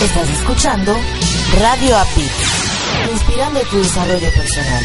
Estás 0.00 0.30
escuchando 0.30 0.96
Radio 1.60 1.96
API, 1.96 2.22
inspirando 3.12 3.60
tu 3.68 3.78
desarrollo 3.78 4.28
personal. 4.30 4.84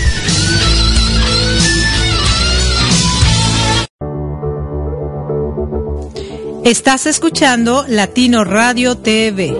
Estás 6.63 7.05
escuchando 7.05 7.85
Latino 7.87 8.43
Radio 8.43 8.97
TV, 8.97 9.55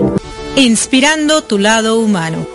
inspirando 0.56 1.44
tu 1.44 1.60
lado 1.60 2.00
humano. 2.00 2.48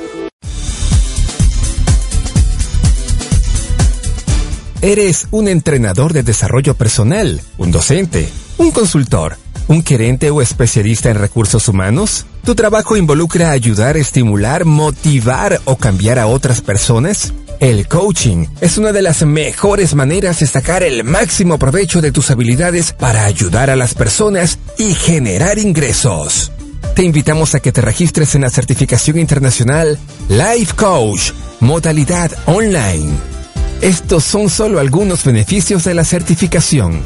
Eres 4.81 5.29
un 5.31 5.47
entrenador 5.47 6.13
de 6.13 6.25
desarrollo 6.25 6.75
personal, 6.75 7.41
un 7.59 7.71
docente, 7.71 8.29
un 8.57 8.73
consultor 8.73 9.37
¿Un 9.69 9.85
gerente 9.85 10.31
o 10.31 10.41
especialista 10.41 11.11
en 11.11 11.17
recursos 11.17 11.69
humanos? 11.69 12.25
¿Tu 12.49 12.55
trabajo 12.55 12.97
involucra 12.97 13.51
ayudar, 13.51 13.99
estimular, 13.99 14.65
motivar 14.65 15.61
o 15.67 15.77
cambiar 15.77 16.19
a 16.19 16.29
otras 16.29 16.63
personas? 16.63 17.35
El 17.61 17.87
coaching 17.87 18.47
es 18.63 18.79
una 18.79 18.91
de 18.93 19.03
las 19.03 19.23
mejores 19.23 19.95
maneras 19.95 20.41
de 20.41 20.47
sacar 20.47 20.83
el 20.83 21.05
máximo 21.05 21.59
provecho 21.59 22.01
de 22.01 22.11
tus 22.11 22.31
habilidades 22.31 22.95
para 22.95 23.27
ayudar 23.27 23.69
a 23.69 23.77
las 23.77 23.93
personas 23.93 24.59
y 24.79 24.95
generar 24.95 25.59
ingresos. 25.59 26.51
Te 26.97 27.03
invitamos 27.03 27.55
a 27.55 27.61
que 27.61 27.71
te 27.71 27.83
registres 27.83 28.35
en 28.35 28.41
la 28.41 28.49
certificación 28.49 29.19
internacional 29.19 29.99
Life 30.31 30.73
Coach, 30.75 31.33
modalidad 31.61 32.31
online. 32.47 33.13
Estos 33.83 34.25
son 34.25 34.49
solo 34.49 34.81
algunos 34.81 35.23
beneficios 35.23 35.85
de 35.85 35.93
la 35.93 36.05
certificación 36.07 37.05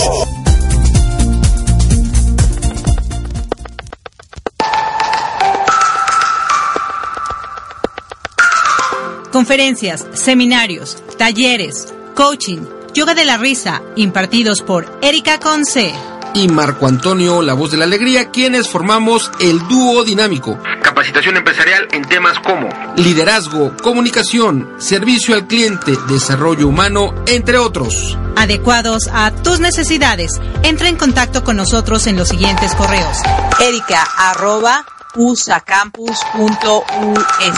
Conferencias, 9.31 10.07
seminarios, 10.13 10.97
talleres, 11.19 11.93
coaching, 12.15 12.65
yoga 12.95 13.13
de 13.13 13.25
la 13.25 13.37
risa, 13.37 13.83
impartidos 13.95 14.63
por 14.63 14.97
Erika 15.03 15.39
Conce 15.39 15.93
y 16.33 16.47
Marco 16.47 16.87
Antonio, 16.87 17.41
la 17.41 17.53
voz 17.53 17.71
de 17.71 17.77
la 17.77 17.85
alegría, 17.85 18.31
quienes 18.31 18.69
formamos 18.69 19.31
el 19.39 19.59
dúo 19.67 20.03
dinámico. 20.03 20.57
Capacitación 20.81 21.37
empresarial 21.37 21.87
en 21.91 22.03
temas 22.03 22.39
como 22.39 22.69
liderazgo, 22.95 23.75
comunicación, 23.81 24.75
servicio 24.79 25.35
al 25.35 25.47
cliente, 25.47 25.97
desarrollo 26.07 26.67
humano, 26.67 27.13
entre 27.27 27.57
otros. 27.57 28.17
Adecuados 28.35 29.09
a 29.13 29.31
tus 29.31 29.59
necesidades. 29.59 30.31
Entra 30.63 30.89
en 30.89 30.95
contacto 30.95 31.43
con 31.43 31.55
nosotros 31.55 32.07
en 32.07 32.17
los 32.17 32.29
siguientes 32.29 32.73
correos. 32.75 33.17
Erika 33.59 34.07
arroba 34.17 34.85
usacampus.us 35.15 37.57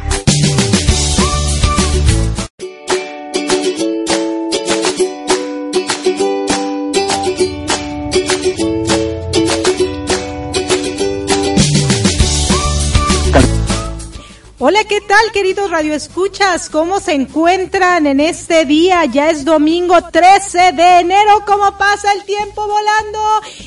Hola, 14.81 14.89
¿qué 14.89 15.01
tal, 15.01 15.31
queridos 15.31 15.69
radioescuchas? 15.69 16.67
¿Cómo 16.67 16.99
se 16.99 17.13
encuentran 17.13 18.07
en 18.07 18.19
este 18.19 18.65
día? 18.65 19.05
Ya 19.05 19.29
es 19.29 19.45
domingo 19.45 19.95
13 20.11 20.71
de 20.71 20.99
enero. 21.01 21.43
¿Cómo 21.45 21.77
pasa 21.77 22.11
el 22.13 22.23
tiempo 22.23 22.65
volando? 22.65 23.19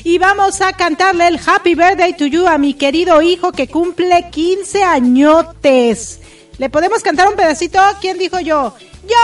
Y 0.03 0.17
vamos 0.17 0.59
a 0.59 0.73
cantarle 0.73 1.27
el 1.29 1.39
Happy 1.39 1.73
Birthday 1.73 2.17
to 2.17 2.25
You 2.25 2.47
a 2.47 2.57
mi 2.57 2.73
querido 2.73 3.21
hijo 3.21 3.53
que 3.53 3.69
cumple 3.69 4.29
15 4.29 4.83
añotes. 4.83 6.19
¿Le 6.57 6.69
podemos 6.69 7.01
cantar 7.01 7.29
un 7.29 7.35
pedacito? 7.35 7.79
¿Quién 8.01 8.17
dijo 8.17 8.41
yo? 8.41 8.73
Yo 9.07 9.15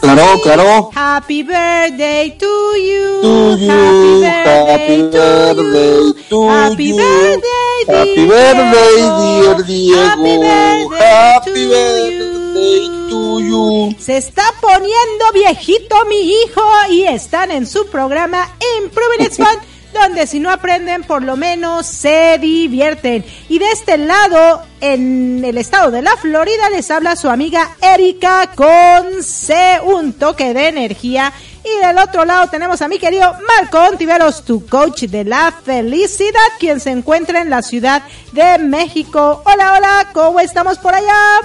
Claro, 0.00 0.34
sí. 0.36 0.40
claro. 0.42 0.90
Happy 0.94 1.42
birthday 1.42 2.30
to 2.38 2.46
you. 2.76 3.22
To 3.22 3.56
you, 3.56 3.70
happy 3.70 4.20
birthday, 4.20 4.72
happy 4.72 4.96
to, 4.98 5.18
birthday 5.54 5.96
you. 5.96 6.14
to 6.28 6.48
happy 6.48 6.88
you. 6.90 6.96
birthday, 6.96 7.53
Happy 7.88 8.26
birthday, 8.26 8.96
Diego. 8.96 9.62
dear 9.62 10.16
Diego. 10.16 10.88
Happy 10.94 11.66
birthday 11.68 12.88
to 13.10 13.40
you. 13.40 13.94
Se 13.98 14.16
está 14.16 14.44
poniendo 14.60 15.24
viejito 15.32 16.04
mi 16.06 16.20
hijo 16.20 16.62
y 16.90 17.04
están 17.04 17.50
en 17.50 17.66
su 17.66 17.86
programa 17.86 18.48
Improving 18.80 19.26
It's 19.26 19.36
Fun, 19.36 19.58
donde 19.94 20.26
si 20.26 20.40
no 20.40 20.50
aprenden, 20.50 21.04
por 21.04 21.22
lo 21.22 21.36
menos 21.36 21.86
se 21.86 22.38
divierten. 22.38 23.24
Y 23.48 23.58
de 23.58 23.70
este 23.70 23.96
lado, 23.96 24.62
en 24.80 25.42
el 25.44 25.56
estado 25.56 25.90
de 25.90 26.02
la 26.02 26.16
Florida, 26.16 26.68
les 26.70 26.90
habla 26.90 27.16
su 27.16 27.30
amiga 27.30 27.76
Erika 27.80 28.50
con 28.54 29.22
C, 29.22 29.80
un 29.84 30.12
toque 30.12 30.52
de 30.52 30.68
energía. 30.68 31.32
Y 31.64 31.86
del 31.86 31.96
otro 31.96 32.26
lado 32.26 32.48
tenemos 32.48 32.82
a 32.82 32.88
mi 32.88 32.98
querido 32.98 33.32
Marco 33.58 33.78
Ontiveros, 33.78 34.44
tu 34.44 34.66
coach 34.66 35.04
de 35.04 35.24
la 35.24 35.54
felicidad, 35.64 36.40
quien 36.60 36.80
se 36.80 36.90
encuentra 36.90 37.40
en 37.40 37.48
la 37.48 37.62
Ciudad 37.62 38.02
de 38.32 38.58
México. 38.58 39.42
Hola, 39.46 39.74
hola, 39.78 40.10
¿cómo 40.12 40.40
estamos 40.40 40.76
por 40.76 40.94
allá? 40.94 41.40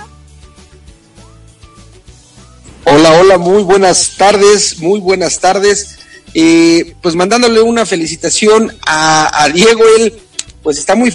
Hola, 2.83 3.13
hola, 3.19 3.37
muy 3.37 3.63
buenas 3.63 4.15
tardes, 4.17 4.79
muy 4.79 4.99
buenas 4.99 5.39
tardes. 5.39 5.98
Eh, 6.33 6.93
pues 7.01 7.15
mandándole 7.15 7.61
una 7.61 7.85
felicitación 7.85 8.71
a, 8.85 9.49
Diego, 9.53 9.83
él 9.97 10.13
pues 10.61 10.77
está 10.77 10.95
muy 10.95 11.13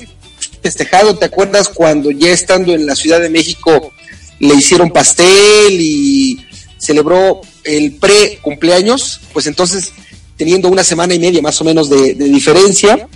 festejado, 0.62 1.16
¿te 1.16 1.26
acuerdas 1.26 1.68
cuando 1.68 2.10
ya 2.10 2.30
estando 2.30 2.72
en 2.74 2.86
la 2.86 2.96
Ciudad 2.96 3.20
de 3.20 3.28
México 3.28 3.92
le 4.40 4.54
hicieron 4.54 4.90
pastel 4.90 5.78
y 5.78 6.44
celebró 6.78 7.40
el 7.62 7.92
pre 7.96 8.38
cumpleaños? 8.42 9.20
Pues 9.32 9.46
entonces, 9.46 9.92
teniendo 10.36 10.68
una 10.68 10.82
semana 10.82 11.14
y 11.14 11.18
media 11.18 11.42
más 11.42 11.60
o 11.60 11.64
menos 11.64 11.88
de 11.88 12.14
diferencia, 12.14 13.08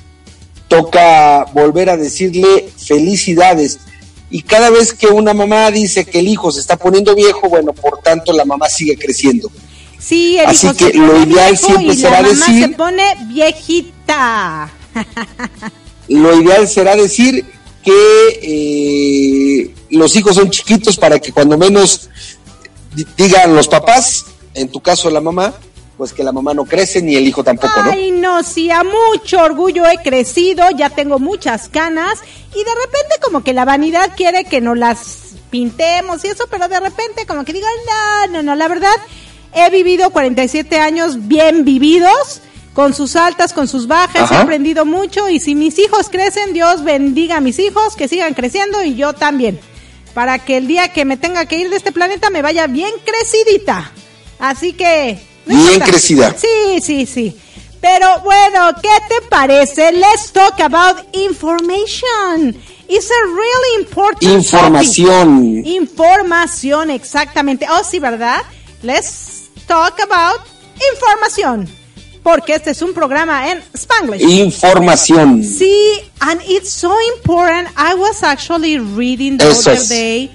toca 0.68 1.44
volver 1.52 1.90
a 1.90 1.96
decirle 1.96 2.68
felicidades. 2.76 3.78
Y 4.30 4.42
cada 4.42 4.70
vez 4.70 4.92
que 4.92 5.06
una 5.06 5.32
mamá 5.32 5.70
dice 5.70 6.04
que 6.04 6.18
el 6.18 6.28
hijo 6.28 6.52
se 6.52 6.60
está 6.60 6.76
poniendo 6.76 7.14
viejo, 7.14 7.48
bueno, 7.48 7.72
por 7.72 8.00
tanto 8.02 8.32
la 8.32 8.44
mamá 8.44 8.68
sigue 8.68 8.96
creciendo. 8.96 9.50
Sí, 9.98 10.38
el 10.38 10.46
Así 10.46 10.66
hijo 10.66 10.76
que 10.76 10.92
se 10.92 10.98
lo 10.98 11.12
pone 11.12 11.24
ideal 11.32 11.58
siempre 11.58 11.96
será 11.96 12.20
la 12.22 12.28
mamá 12.28 12.46
decir- 12.46 12.62
se 12.62 12.68
pone 12.76 13.14
viejita. 13.28 14.70
Lo 16.08 16.40
ideal 16.40 16.68
será 16.68 16.96
decir 16.96 17.44
que 17.84 18.38
eh, 18.42 19.74
los 19.90 20.14
hijos 20.16 20.34
son 20.36 20.50
chiquitos 20.50 20.96
para 20.96 21.18
que 21.18 21.32
cuando 21.32 21.58
menos 21.58 22.08
di- 22.94 23.06
digan 23.16 23.54
los 23.54 23.68
papás, 23.68 24.26
en 24.54 24.68
tu 24.68 24.80
caso 24.80 25.10
la 25.10 25.20
mamá, 25.20 25.54
pues 25.96 26.12
que 26.12 26.22
la 26.22 26.32
mamá 26.32 26.54
no 26.54 26.64
crece 26.64 27.02
ni 27.02 27.16
el 27.16 27.26
hijo 27.26 27.42
tampoco, 27.42 27.82
¿no? 27.82 27.90
Ay, 27.90 28.10
no, 28.12 28.42
sí, 28.44 28.70
a 28.70 28.82
mucho 28.84 29.40
orgullo 29.42 29.84
he 29.86 29.98
crecido, 29.98 30.64
ya 30.76 30.90
tengo 30.90 31.18
muchas 31.18 31.68
canas 31.68 32.18
y 32.54 32.58
de 32.58 32.70
repente 32.86 33.16
como 33.22 33.42
que 33.42 33.52
la 33.52 33.64
vanidad 33.64 34.12
quiere 34.16 34.44
que 34.44 34.60
nos 34.60 34.78
las 34.78 34.98
pintemos 35.50 36.24
y 36.24 36.28
eso, 36.28 36.44
pero 36.50 36.68
de 36.68 36.78
repente 36.80 37.26
como 37.26 37.44
que 37.44 37.52
digo, 37.52 37.66
no, 37.86 38.32
no, 38.32 38.42
no, 38.42 38.54
la 38.54 38.68
verdad 38.68 38.94
he 39.54 39.70
vivido 39.70 40.10
47 40.10 40.78
años 40.78 41.26
bien 41.28 41.64
vividos, 41.64 42.40
con 42.74 42.94
sus 42.94 43.16
altas, 43.16 43.52
con 43.52 43.66
sus 43.66 43.88
bajas, 43.88 44.22
Ajá. 44.30 44.36
he 44.36 44.42
aprendido 44.42 44.84
mucho 44.84 45.28
y 45.28 45.40
si 45.40 45.54
mis 45.56 45.78
hijos 45.80 46.08
crecen, 46.10 46.52
Dios 46.52 46.84
bendiga 46.84 47.38
a 47.38 47.40
mis 47.40 47.58
hijos, 47.58 47.96
que 47.96 48.06
sigan 48.06 48.34
creciendo 48.34 48.84
y 48.84 48.94
yo 48.94 49.14
también, 49.14 49.58
para 50.14 50.38
que 50.38 50.56
el 50.58 50.68
día 50.68 50.92
que 50.92 51.04
me 51.04 51.16
tenga 51.16 51.46
que 51.46 51.56
ir 51.58 51.70
de 51.70 51.76
este 51.76 51.90
planeta 51.90 52.30
me 52.30 52.40
vaya 52.42 52.66
bien 52.68 52.92
crecidita. 53.04 53.90
Así 54.38 54.74
que... 54.74 55.18
no 55.46 55.54
Bien 55.56 55.66
importa. 55.72 55.86
crecida. 55.90 56.36
Sí, 56.38 56.80
sí, 56.80 57.06
sí. 57.06 57.36
Pero 57.80 58.20
bueno, 58.22 58.70
¿qué 58.80 58.88
te 59.08 59.26
parece? 59.28 59.90
Let's 59.92 60.30
talk 60.32 60.60
about 60.60 60.98
information. 61.14 62.56
It's 62.88 63.10
a 63.10 63.26
really 63.26 63.82
important 63.82 64.32
Información. 64.32 65.56
topic. 65.58 65.66
Información, 65.66 66.90
exactamente. 66.90 67.66
Oh, 67.70 67.82
sí, 67.84 67.98
¿verdad? 67.98 68.40
Let's 68.82 69.38
talk 69.68 70.00
about 70.00 70.40
información. 70.92 71.68
Porque 72.24 72.54
este 72.54 72.72
es 72.72 72.82
un 72.82 72.92
programa 72.92 73.48
en 73.50 73.62
Spanglish. 73.74 74.22
Información. 74.22 75.44
Sí, 75.44 76.00
and 76.20 76.40
it's 76.46 76.70
so 76.70 76.92
important. 77.16 77.68
I 77.76 77.94
was 77.94 78.22
actually 78.22 78.80
reading 78.80 79.38
the 79.38 79.46
Eso 79.46 79.70
other 79.70 79.86
day 79.88 80.30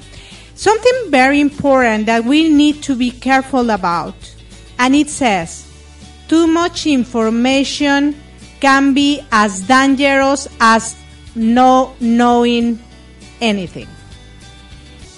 something 0.56 1.12
very 1.12 1.40
important 1.40 2.06
that 2.06 2.24
we 2.24 2.50
need 2.50 2.82
to 2.84 2.96
be 2.96 3.12
careful 3.12 3.70
about. 3.70 4.16
And 4.80 4.96
it 4.96 5.10
says, 5.10 5.68
too 6.28 6.48
much 6.48 6.88
information 6.88 8.16
can 8.60 8.94
be 8.94 9.22
as 9.32 9.62
dangerous 9.68 10.48
as 10.60 10.96
no 11.36 11.94
knowing 12.00 12.80
anything. 13.42 13.88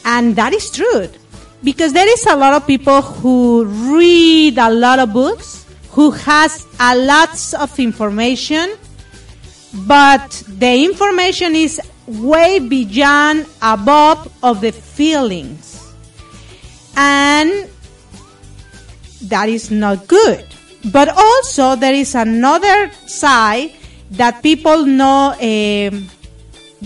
And 0.04 0.36
that 0.36 0.54
is 0.54 0.72
true. 0.72 1.10
Because 1.66 1.94
there 1.94 2.08
is 2.08 2.26
a 2.28 2.36
lot 2.36 2.54
of 2.54 2.68
people 2.68 3.02
who 3.02 3.66
read 3.66 4.60
a 4.60 4.70
lot 4.70 5.00
of 5.00 5.12
books, 5.12 5.66
who 5.90 6.12
has 6.12 6.68
a 6.80 6.96
lots 6.96 7.56
of 7.56 7.80
information, 7.80 8.78
but 9.88 10.44
the 10.48 10.86
information 10.86 11.56
is 11.56 11.82
way 12.06 12.60
beyond 12.60 13.48
above 13.64 14.32
of 14.44 14.62
the 14.62 14.72
feelings. 14.72 15.92
And 16.96 17.68
that 19.24 19.50
is 19.50 19.72
not 19.72 20.08
good. 20.08 20.46
But 20.94 21.10
also 21.10 21.76
there 21.76 21.96
is 21.96 22.14
another 22.14 22.92
side 23.08 23.72
that 24.12 24.44
people 24.44 24.86
know 24.86 25.34
um 25.34 26.10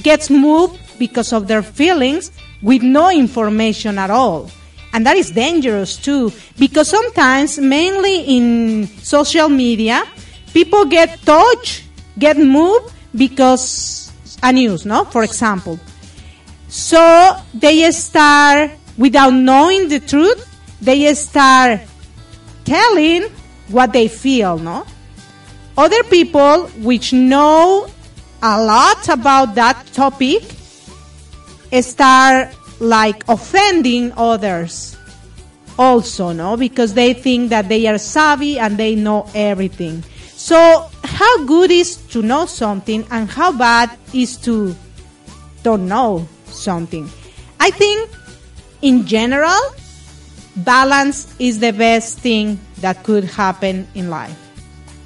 gets 0.01 0.29
moved 0.29 0.79
because 0.97 1.33
of 1.33 1.47
their 1.47 1.61
feelings 1.61 2.31
with 2.61 2.81
no 2.81 3.09
information 3.11 3.99
at 3.99 4.09
all. 4.09 4.49
And 4.94 5.06
that 5.06 5.18
is 5.18 5.31
dangerous 5.31 5.97
too, 5.97 6.31
because 6.57 6.89
sometimes, 6.89 7.59
mainly 7.59 8.21
in 8.21 8.88
social 9.03 9.47
media, 9.50 10.03
people 10.53 10.86
get 10.86 11.21
touched, 11.21 11.83
get 12.18 12.38
moved 12.38 12.91
because 13.15 14.12
a 14.41 14.51
news, 14.51 14.86
no? 14.86 15.06
For 15.06 15.24
example. 15.24 15.80
So 16.68 17.36
they 17.53 17.89
start, 17.91 18.71
without 18.97 19.33
knowing 19.33 19.89
the 19.89 20.00
truth, 20.00 20.45
they 20.81 21.13
start 21.13 21.81
telling 22.65 23.30
what 23.68 23.94
they 23.94 24.07
feel, 24.07 24.57
no? 24.57 24.86
Other 25.77 26.03
people 26.03 26.68
which 26.81 27.13
know 27.13 27.88
a 28.41 28.63
lot 28.63 29.07
about 29.09 29.56
that 29.56 29.86
topic 29.93 30.43
start 31.81 32.53
like 32.79 33.27
offending 33.27 34.13
others 34.17 34.98
also, 35.77 36.33
no? 36.33 36.57
Because 36.57 36.93
they 36.93 37.13
think 37.13 37.50
that 37.50 37.69
they 37.69 37.88
are 37.88 37.98
savvy 37.98 38.59
and 38.59 38.77
they 38.77 38.95
know 38.95 39.27
everything. 39.33 40.03
So, 40.36 40.89
how 41.03 41.45
good 41.45 41.71
is 41.71 41.98
to 42.12 42.21
know 42.21 42.45
something 42.45 43.05
and 43.12 43.29
how 43.29 43.51
bad 43.51 43.91
is 44.13 44.38
to 44.43 44.75
don't 45.63 45.88
know 45.88 46.27
something? 46.45 47.09
I 47.59 47.71
think 47.71 48.09
in 48.81 49.05
general, 49.05 49.59
balance 50.55 51.33
is 51.39 51.59
the 51.59 51.71
best 51.71 52.19
thing 52.19 52.59
that 52.79 53.03
could 53.03 53.24
happen 53.24 53.88
in 53.95 54.09
life. 54.09 54.38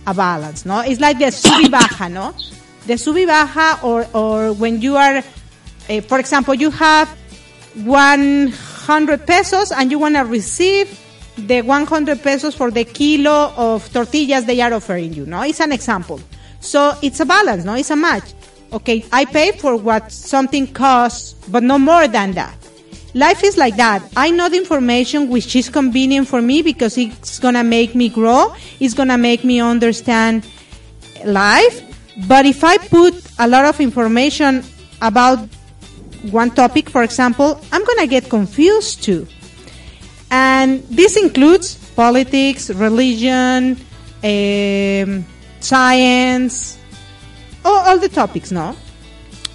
A 0.06 0.14
balance, 0.14 0.66
no? 0.66 0.82
It's 0.82 1.00
like 1.00 1.20
the 1.20 1.32
sub 1.32 1.62
y 1.62 1.70
baja, 1.70 2.10
no? 2.10 2.36
The 2.86 2.98
sub 2.98 3.16
y 3.16 3.26
baja, 3.26 3.80
or, 3.84 4.08
or 4.14 4.54
when 4.54 4.82
you 4.82 4.98
are, 4.98 5.24
eh, 5.90 6.02
for 6.02 6.20
example, 6.20 6.54
you 6.54 6.70
have 6.72 7.10
100 7.76 9.26
pesos 9.26 9.72
and 9.72 9.92
you 9.92 10.00
want 10.00 10.16
to 10.16 10.22
receive 10.22 11.00
the 11.38 11.62
100 11.62 12.22
pesos 12.22 12.54
for 12.54 12.70
the 12.70 12.84
kilo 12.84 13.52
of 13.58 13.92
tortillas 13.92 14.46
they 14.46 14.62
are 14.62 14.74
offering 14.74 15.14
you, 15.14 15.26
no? 15.26 15.42
It's 15.42 15.60
an 15.60 15.72
example. 15.72 16.20
So 16.60 16.96
it's 17.02 17.20
a 17.20 17.26
balance, 17.26 17.66
no? 17.66 17.74
It's 17.76 17.90
a 17.90 17.96
match. 17.96 18.34
Okay, 18.72 19.06
I 19.12 19.26
pay 19.26 19.52
for 19.52 19.76
what 19.76 20.12
something 20.12 20.68
costs, 20.68 21.34
but 21.48 21.64
no 21.64 21.78
more 21.78 22.08
than 22.08 22.32
that. 22.34 22.58
Life 23.14 23.44
is 23.44 23.58
like 23.58 23.76
that. 23.76 24.02
I 24.18 24.32
know 24.32 24.50
the 24.50 24.58
information 24.58 25.30
which 25.30 25.56
is 25.56 25.70
convenient 25.70 26.28
for 26.28 26.42
me 26.42 26.64
because 26.64 26.98
it's 26.98 27.38
gonna 27.38 27.64
make 27.64 27.94
me 27.94 28.10
grow. 28.10 28.56
It's 28.80 28.96
gonna 28.96 29.20
make 29.20 29.44
me 29.44 29.60
understand 29.60 30.48
life. 31.24 31.82
But 32.28 32.46
if 32.48 32.64
I 32.64 32.78
put 32.78 33.14
a 33.38 33.48
lot 33.48 33.66
of 33.66 33.80
information 33.80 34.64
about 35.02 35.48
one 36.32 36.52
topic, 36.52 36.90
for 36.90 37.04
example, 37.04 37.60
I'm 37.72 37.84
gonna 37.84 38.08
get 38.08 38.30
confused 38.30 39.04
too. 39.04 39.28
And 40.32 40.84
this 40.84 41.16
includes 41.18 41.76
politics, 41.96 42.70
religion, 42.70 43.78
um, 44.24 45.26
science, 45.60 46.78
all, 47.64 47.78
all 47.88 47.98
the 48.00 48.10
topics, 48.10 48.52
no? 48.52 48.76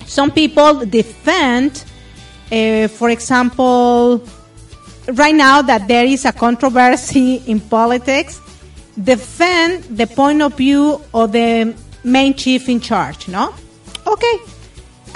Some 0.07 0.31
people 0.31 0.87
defend, 0.87 1.85
uh, 2.53 2.89
for 2.89 3.11
example, 3.11 4.25
right 5.13 5.35
now 5.35 5.63
that 5.63 5.89
there 5.89 6.05
is 6.05 6.25
a 6.25 6.33
controversy 6.33 7.37
in 7.47 7.61
politics, 7.61 8.41
defend 9.03 9.85
the 9.85 10.07
point 10.07 10.43
of 10.43 10.57
view 10.57 11.01
of 11.13 11.33
the 11.33 11.75
main 12.05 12.35
chief 12.35 12.69
in 12.69 12.81
charge, 12.81 13.29
no? 13.29 13.55
Okay. 14.07 14.39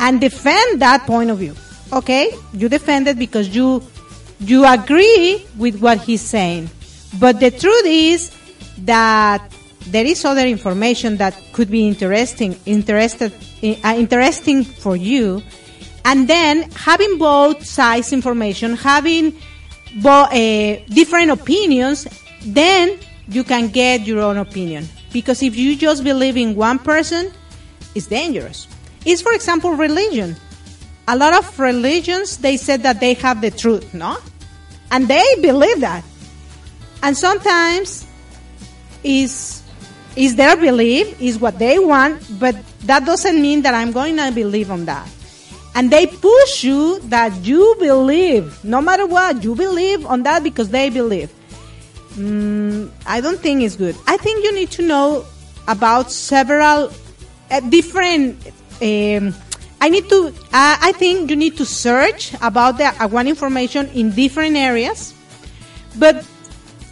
And 0.03 0.21
defend 0.21 0.83
that 0.83 1.07
point 1.07 1.31
of 1.31 1.39
view. 1.39 1.55
Okay? 1.93 2.35
You 2.53 2.69
defend 2.69 3.09
it 3.09 3.19
because 3.19 3.55
you 3.55 3.83
you 4.41 4.67
agree 4.67 5.47
with 5.57 5.81
what 5.81 5.99
he's 6.01 6.21
saying. 6.21 6.69
But 7.19 7.39
the 7.39 7.51
truth 7.51 7.87
is 7.87 8.33
that 8.79 9.53
there 9.87 10.05
is 10.05 10.25
other 10.25 10.47
information 10.47 11.17
that 11.17 11.37
could 11.53 11.71
be 11.71 11.87
interesting 11.89 12.57
interested 12.67 13.33
uh, 13.63 13.95
interesting 13.97 14.65
for 14.65 14.97
you 14.97 15.43
and 16.05 16.29
then 16.29 16.71
having 16.73 17.19
both 17.19 17.65
sides 17.65 18.13
information 18.13 18.77
having 18.77 19.37
bo- 20.01 20.31
uh, 20.31 20.77
different 20.89 21.31
opinions 21.31 22.07
then 22.45 22.99
you 23.29 23.43
can 23.43 23.69
get 23.69 24.07
your 24.07 24.21
own 24.21 24.37
opinion 24.37 24.87
because 25.13 25.43
if 25.43 25.57
you 25.57 25.77
just 25.77 26.05
believe 26.05 26.37
in 26.37 26.55
one 26.55 26.79
person 26.79 27.33
it's 27.95 28.07
dangerous 28.07 28.69
it's 29.05 29.23
for 29.23 29.33
example 29.33 29.73
religion 29.73 30.37
a 31.09 31.17
lot 31.17 31.33
of 31.35 31.59
religions 31.59 32.39
they 32.39 32.57
said 32.57 32.83
that 32.83 33.01
they 33.01 33.15
have 33.15 33.41
the 33.41 33.51
truth 33.51 33.93
no 33.95 34.17
and 34.91 35.09
they 35.09 35.25
believe 35.41 35.81
that 35.81 36.05
and 37.03 37.17
sometimes 37.17 38.07
is 39.03 39.63
is 40.17 40.37
their 40.37 40.57
belief, 40.57 41.21
is 41.21 41.39
what 41.39 41.59
they 41.59 41.79
want, 41.79 42.21
but 42.39 42.57
that 42.85 43.05
doesn't 43.05 43.41
mean 43.41 43.63
that 43.63 43.75
I'm 43.75 43.93
going 43.93 44.17
to 44.17 44.31
believe 44.31 44.71
on 44.71 44.85
that. 44.87 45.09
And 45.75 45.91
they 45.91 46.07
push 46.07 46.65
you 46.65 46.99
that 47.09 47.33
you 47.45 47.77
believe, 47.79 48.63
no 48.63 48.83
matter 48.83 49.07
what, 49.07 49.43
you 49.43 49.55
believe 49.55 50.05
on 50.05 50.23
that 50.25 50.43
because 50.43 50.69
they 50.69 50.91
believe. 50.91 51.33
Mm, 52.13 52.91
I 53.07 53.23
don't 53.23 53.41
think 53.41 53.63
it's 53.63 53.77
good. 53.77 53.97
I 54.07 54.19
think 54.19 54.45
you 54.45 54.55
need 54.55 54.71
to 54.73 54.83
know 54.83 55.25
about 55.67 56.13
several 56.13 56.93
uh, 57.51 57.61
different. 57.61 58.37
Um, 58.83 59.35
I 59.81 59.89
need 59.89 60.09
to. 60.09 60.29
Uh, 60.53 60.77
I 60.83 60.93
think 60.93 61.31
you 61.31 61.37
need 61.37 61.57
to 61.59 61.65
search 61.65 62.35
about 62.43 62.79
the 62.79 62.91
one 63.09 63.29
information 63.29 63.89
in 63.95 64.11
different 64.11 64.57
areas, 64.57 65.15
but 65.99 66.27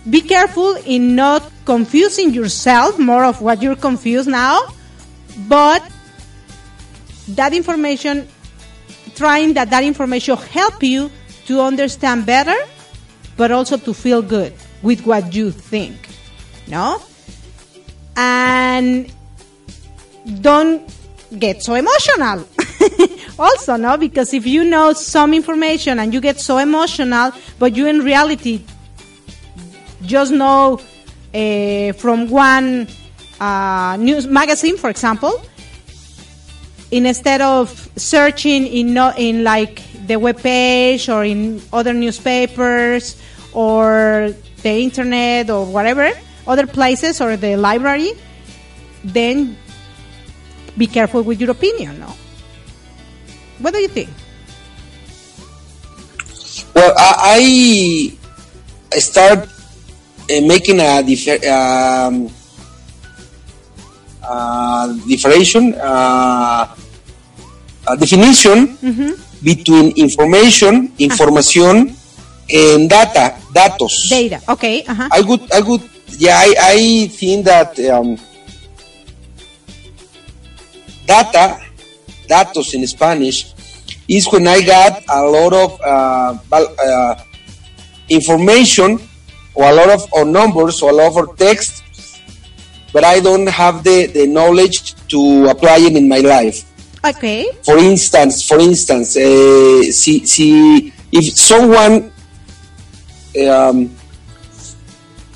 be 0.09 0.21
careful 0.21 0.77
in 0.87 1.15
not 1.17 1.43
confusing 1.65 2.33
yourself 2.33 2.99
more 2.99 3.25
of 3.25 3.43
what 3.43 3.63
you're 3.63 3.77
confused 3.77 4.29
now, 4.29 4.63
but 5.49 5.83
that 7.29 7.53
information, 7.53 8.27
trying 9.15 9.55
that 9.55 9.71
that 9.71 9.85
information 9.85 10.37
help 10.37 10.83
you 10.83 11.11
to 11.47 11.61
understand 11.61 12.25
better, 12.25 12.57
but 13.37 13.51
also 13.51 13.77
to 13.77 13.93
feel 13.93 14.23
good 14.23 14.53
with 14.83 15.05
what 15.07 15.35
you 15.35 15.51
think, 15.51 16.09
no? 16.67 17.03
And 18.17 19.13
don't 20.41 20.83
get 21.39 21.63
so 21.63 21.75
emotional. 21.75 22.47
also, 23.39 23.77
no, 23.77 23.97
because 23.97 24.35
if 24.35 24.47
you 24.47 24.65
know 24.65 24.93
some 24.93 25.35
information 25.35 25.99
and 25.99 26.13
you 26.13 26.21
get 26.21 26.41
so 26.41 26.59
emotional, 26.59 27.33
but 27.59 27.77
you 27.77 27.87
in 27.87 28.01
reality 28.01 28.65
just 30.03 30.33
know 30.33 30.81
uh, 31.35 31.93
from 31.93 32.29
one 32.29 32.89
uh, 33.41 33.97
news 33.99 34.27
magazine, 34.27 34.77
for 34.77 34.91
example, 34.91 35.43
instead 36.91 37.41
of 37.41 37.89
searching 37.97 38.67
in 38.67 38.95
no, 38.95 39.13
in 39.17 39.45
like 39.45 39.83
the 40.07 40.17
web 40.17 40.39
page 40.39 41.09
or 41.09 41.25
in 41.25 41.63
other 41.73 41.93
newspapers 41.93 43.21
or 43.53 44.35
the 44.63 44.71
internet 44.71 45.51
or 45.51 45.65
whatever 45.65 46.11
other 46.47 46.67
places 46.67 47.21
or 47.21 47.37
the 47.37 47.57
library, 47.57 48.13
then 49.05 49.57
be 50.81 50.89
careful 50.89 51.21
with 51.21 51.37
your 51.37 51.53
opinion. 51.53 52.01
No, 52.01 52.09
what 53.61 53.77
do 53.77 53.81
you 53.85 53.93
think? 53.93 54.09
Well, 56.73 56.95
I, 56.97 58.17
I 58.89 58.99
start 58.99 59.45
uh, 59.45 60.41
making 60.41 60.81
a 60.81 61.03
differ, 61.05 61.37
um, 61.51 62.31
uh, 64.25 64.89
differentiation, 65.05 65.75
uh, 65.77 66.65
a 67.87 67.97
definition 68.01 68.79
Mm-hmm. 68.81 69.13
between 69.45 69.93
information, 69.97 70.93
información, 70.97 71.93
and 72.49 72.89
data, 72.89 73.37
datos. 73.53 74.09
Data. 74.09 74.41
Okay. 74.49 74.85
Uh-huh. 74.89 75.09
I 75.13 75.21
would, 75.21 75.43
I 75.53 75.61
would, 75.61 75.83
yeah, 76.17 76.37
I, 76.39 76.55
I 76.61 76.77
think 77.09 77.45
that 77.45 77.77
um, 77.91 78.17
data, 81.11 81.59
datos 82.31 82.71
in 82.75 82.87
Spanish, 82.87 83.51
is 84.07 84.31
when 84.31 84.47
I 84.47 84.63
got 84.63 85.03
a 85.11 85.23
lot 85.27 85.53
of 85.53 85.71
uh, 85.83 86.39
uh, 86.55 87.15
information 88.09 88.99
or 89.55 89.65
a 89.71 89.75
lot 89.75 89.91
of 89.91 90.07
or 90.13 90.25
numbers 90.25 90.83
or 90.83 90.91
a 90.91 90.95
lot 90.95 91.19
of 91.19 91.37
text, 91.37 91.83
but 92.93 93.03
I 93.03 93.19
don't 93.19 93.49
have 93.49 93.83
the, 93.83 94.07
the 94.07 94.27
knowledge 94.27 94.95
to 95.09 95.51
apply 95.51 95.79
it 95.91 95.97
in 95.97 96.09
my 96.09 96.23
life. 96.23 96.63
Okay. 97.03 97.51
For 97.65 97.79
instance, 97.79 98.47
for 98.47 98.59
instance, 98.61 99.17
uh, 99.17 99.83
see, 99.91 100.27
see, 100.27 100.93
if 101.11 101.25
someone 101.35 102.13
um, 103.49 103.91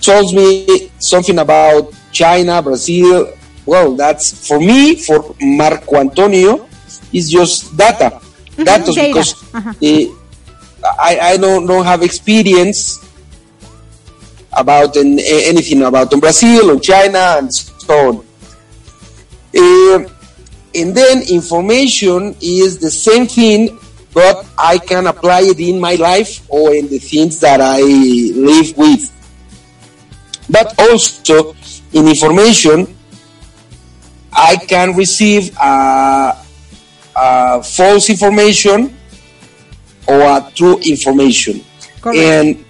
tells 0.01 0.35
me 0.35 0.91
something 0.99 1.39
about 1.39 1.91
China, 2.13 2.63
Brazil, 2.63 3.33
well, 3.67 3.95
that's 3.97 4.47
for 4.47 4.59
me, 4.61 4.97
for 4.97 5.35
Marco 5.41 5.97
Antonio, 5.97 6.69
it's 7.13 7.31
just 7.31 7.77
data, 7.77 8.21
Mhm, 8.57 8.65
datos, 8.65 8.95
data. 8.95 9.09
because 9.09 9.35
Uh-huh. 9.55 9.71
uh, 9.71 10.95
I, 11.01 11.19
I 11.33 11.37
don't, 11.37 11.67
don't 11.67 11.85
have 11.85 12.03
experience 12.03 13.01
about 14.53 14.97
an, 14.97 15.19
anything 15.19 15.83
about 15.83 16.11
Brazil 16.21 16.71
or 16.73 16.81
China 16.81 17.37
and 17.39 17.53
so 17.53 18.09
on. 18.09 18.25
Uh, 19.57 20.09
and 20.75 20.95
then 20.95 21.23
information 21.29 22.35
is 22.41 22.79
the 22.79 22.91
same 22.91 23.27
thing, 23.27 23.79
but 24.13 24.45
I 24.59 24.79
can 24.79 25.07
apply 25.07 25.43
it 25.43 25.59
in 25.61 25.81
my 25.81 25.95
life 25.95 26.45
or 26.49 26.75
in 26.75 26.89
the 26.89 26.99
things 26.99 27.41
that 27.41 27.61
I 27.61 27.81
live 27.81 28.77
with. 28.77 29.11
But 30.51 30.75
also 30.79 31.57
in 31.93 32.07
information, 32.09 32.94
I 34.37 34.57
can 34.57 34.95
receive 34.97 35.57
uh, 35.61 36.35
uh, 37.17 37.63
false 37.63 38.11
information 38.11 38.97
or 40.07 40.21
a 40.21 40.51
true 40.55 40.79
information. 40.81 41.65
Correct. 42.01 42.19
And 42.19 42.65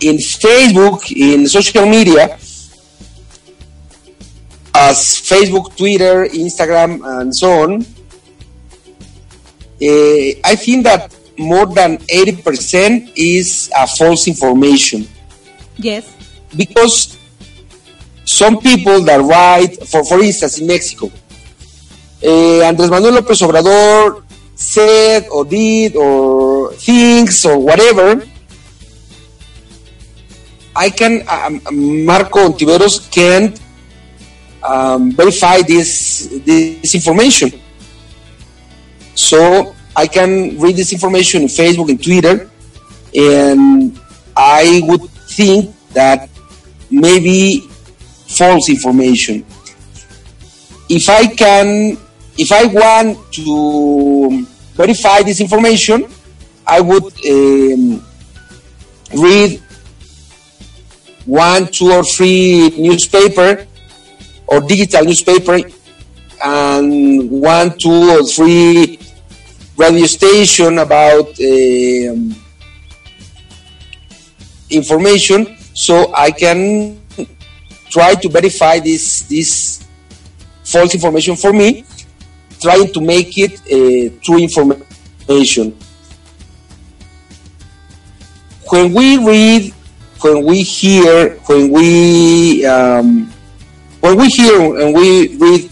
in 0.00 0.16
Facebook, 0.16 1.10
in 1.14 1.46
social 1.46 1.86
media, 1.86 2.38
as 4.74 4.98
Facebook, 5.22 5.76
Twitter, 5.76 6.26
Instagram, 6.26 7.00
and 7.20 7.34
so 7.34 7.62
on, 7.62 7.86
eh, 9.80 10.34
I 10.44 10.56
think 10.56 10.84
that 10.84 11.14
more 11.38 11.66
than 11.66 11.98
80% 11.98 13.12
is 13.16 13.70
false 13.98 14.26
information 14.28 15.06
Yes. 15.78 16.04
because 16.56 17.16
some 18.34 18.58
people 18.58 19.00
that 19.02 19.22
write, 19.22 19.78
for, 19.86 20.04
for 20.04 20.18
instance, 20.18 20.58
in 20.58 20.66
Mexico, 20.66 21.06
eh, 22.20 22.66
Andrés 22.66 22.90
Manuel 22.90 23.22
López 23.22 23.38
Obrador 23.46 24.24
said 24.56 25.28
or 25.30 25.44
did 25.44 25.94
or 25.94 26.72
thinks 26.72 27.46
or 27.46 27.58
whatever, 27.58 28.26
I 30.74 30.90
can, 30.90 31.22
um, 31.30 31.62
Marco 32.04 32.48
Ontiveros 32.48 33.08
can 33.08 33.54
um, 34.64 35.12
verify 35.12 35.62
this, 35.62 36.26
this 36.44 36.92
information. 36.92 37.52
So 39.14 39.76
I 39.94 40.08
can 40.08 40.58
read 40.58 40.74
this 40.74 40.92
information 40.92 41.42
in 41.42 41.48
Facebook 41.48 41.88
and 41.88 42.02
Twitter, 42.02 42.50
and 43.14 43.96
I 44.36 44.82
would 44.86 45.08
think 45.30 45.70
that 45.92 46.28
maybe 46.90 47.70
false 48.36 48.68
information. 48.68 49.44
If 50.88 51.08
I 51.08 51.26
can, 51.26 51.96
if 52.36 52.52
I 52.52 52.66
want 52.66 53.32
to 53.34 54.46
verify 54.74 55.22
this 55.22 55.40
information, 55.40 56.06
I 56.66 56.80
would 56.80 57.04
um, 57.26 58.04
read 59.14 59.62
one, 61.26 61.66
two, 61.68 61.90
or 61.92 62.04
three 62.04 62.70
newspaper 62.76 63.66
or 64.46 64.60
digital 64.60 65.04
newspaper, 65.04 65.58
and 66.44 67.30
one, 67.30 67.78
two, 67.78 68.10
or 68.10 68.22
three 68.24 68.98
radio 69.76 70.06
station 70.06 70.78
about 70.78 71.28
um, 71.40 72.34
information 74.70 75.56
so 75.74 76.12
I 76.14 76.30
can 76.30 77.00
try 77.94 78.12
to 78.18 78.28
verify 78.28 78.80
this 78.82 79.22
this 79.30 79.86
false 80.66 80.92
information 80.98 81.36
for 81.36 81.52
me, 81.52 81.86
trying 82.60 82.90
to 82.92 83.00
make 83.00 83.38
it 83.38 83.54
uh, 83.70 84.10
true 84.18 84.42
information. 84.42 85.70
When 88.66 88.92
we 88.92 89.22
read, 89.22 89.72
when 90.26 90.44
we 90.44 90.66
hear, 90.66 91.38
when 91.46 91.70
we 91.70 92.66
um, 92.66 93.30
when 94.02 94.18
we 94.18 94.26
hear 94.26 94.58
and 94.82 94.90
we 94.90 95.36
read 95.38 95.70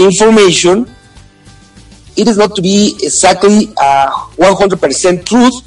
information, 0.00 0.88
it 2.16 2.24
is 2.26 2.38
not 2.40 2.56
to 2.56 2.62
be 2.62 2.96
exactly 3.04 3.68
uh, 3.76 4.08
100% 4.40 5.26
truth. 5.28 5.60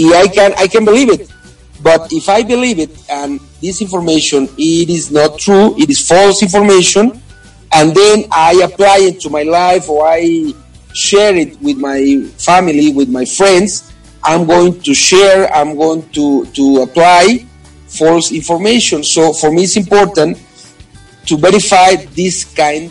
I 0.00 0.28
can 0.32 0.54
I 0.56 0.68
can 0.68 0.84
believe 0.86 1.10
it, 1.10 1.28
but 1.82 2.12
if 2.12 2.28
I 2.28 2.42
believe 2.42 2.78
it 2.78 2.90
and 3.10 3.40
this 3.60 3.80
information 3.80 4.48
it 4.58 4.90
is 4.90 5.10
not 5.10 5.38
true, 5.38 5.76
it 5.78 5.90
is 5.90 6.06
false 6.06 6.42
information, 6.42 7.20
and 7.72 7.94
then 7.94 8.24
I 8.32 8.62
apply 8.64 8.98
it 9.00 9.20
to 9.22 9.30
my 9.30 9.42
life 9.42 9.88
or 9.88 10.06
I 10.06 10.52
share 10.94 11.34
it 11.34 11.60
with 11.60 11.76
my 11.78 12.24
family, 12.38 12.92
with 12.92 13.08
my 13.08 13.24
friends, 13.24 13.92
I'm 14.24 14.46
going 14.46 14.80
to 14.82 14.94
share, 14.94 15.52
I'm 15.54 15.76
going 15.76 16.08
to 16.10 16.44
to 16.46 16.82
apply 16.82 17.46
false 17.86 18.32
information. 18.32 19.04
So 19.04 19.32
for 19.32 19.50
me, 19.50 19.64
it's 19.64 19.76
important 19.76 20.38
to 21.26 21.36
verify 21.36 21.96
this 22.16 22.44
kind 22.44 22.90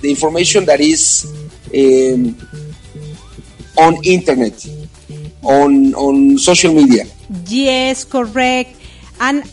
the 0.00 0.10
information 0.10 0.64
that 0.66 0.80
is 0.80 1.26
um, 1.74 2.36
on 3.76 3.96
internet 4.04 4.66
on 5.42 5.94
on 5.94 6.38
social 6.38 6.72
media 6.72 7.04
Yes, 7.46 8.04
correct. 8.04 8.76
And 9.20 9.50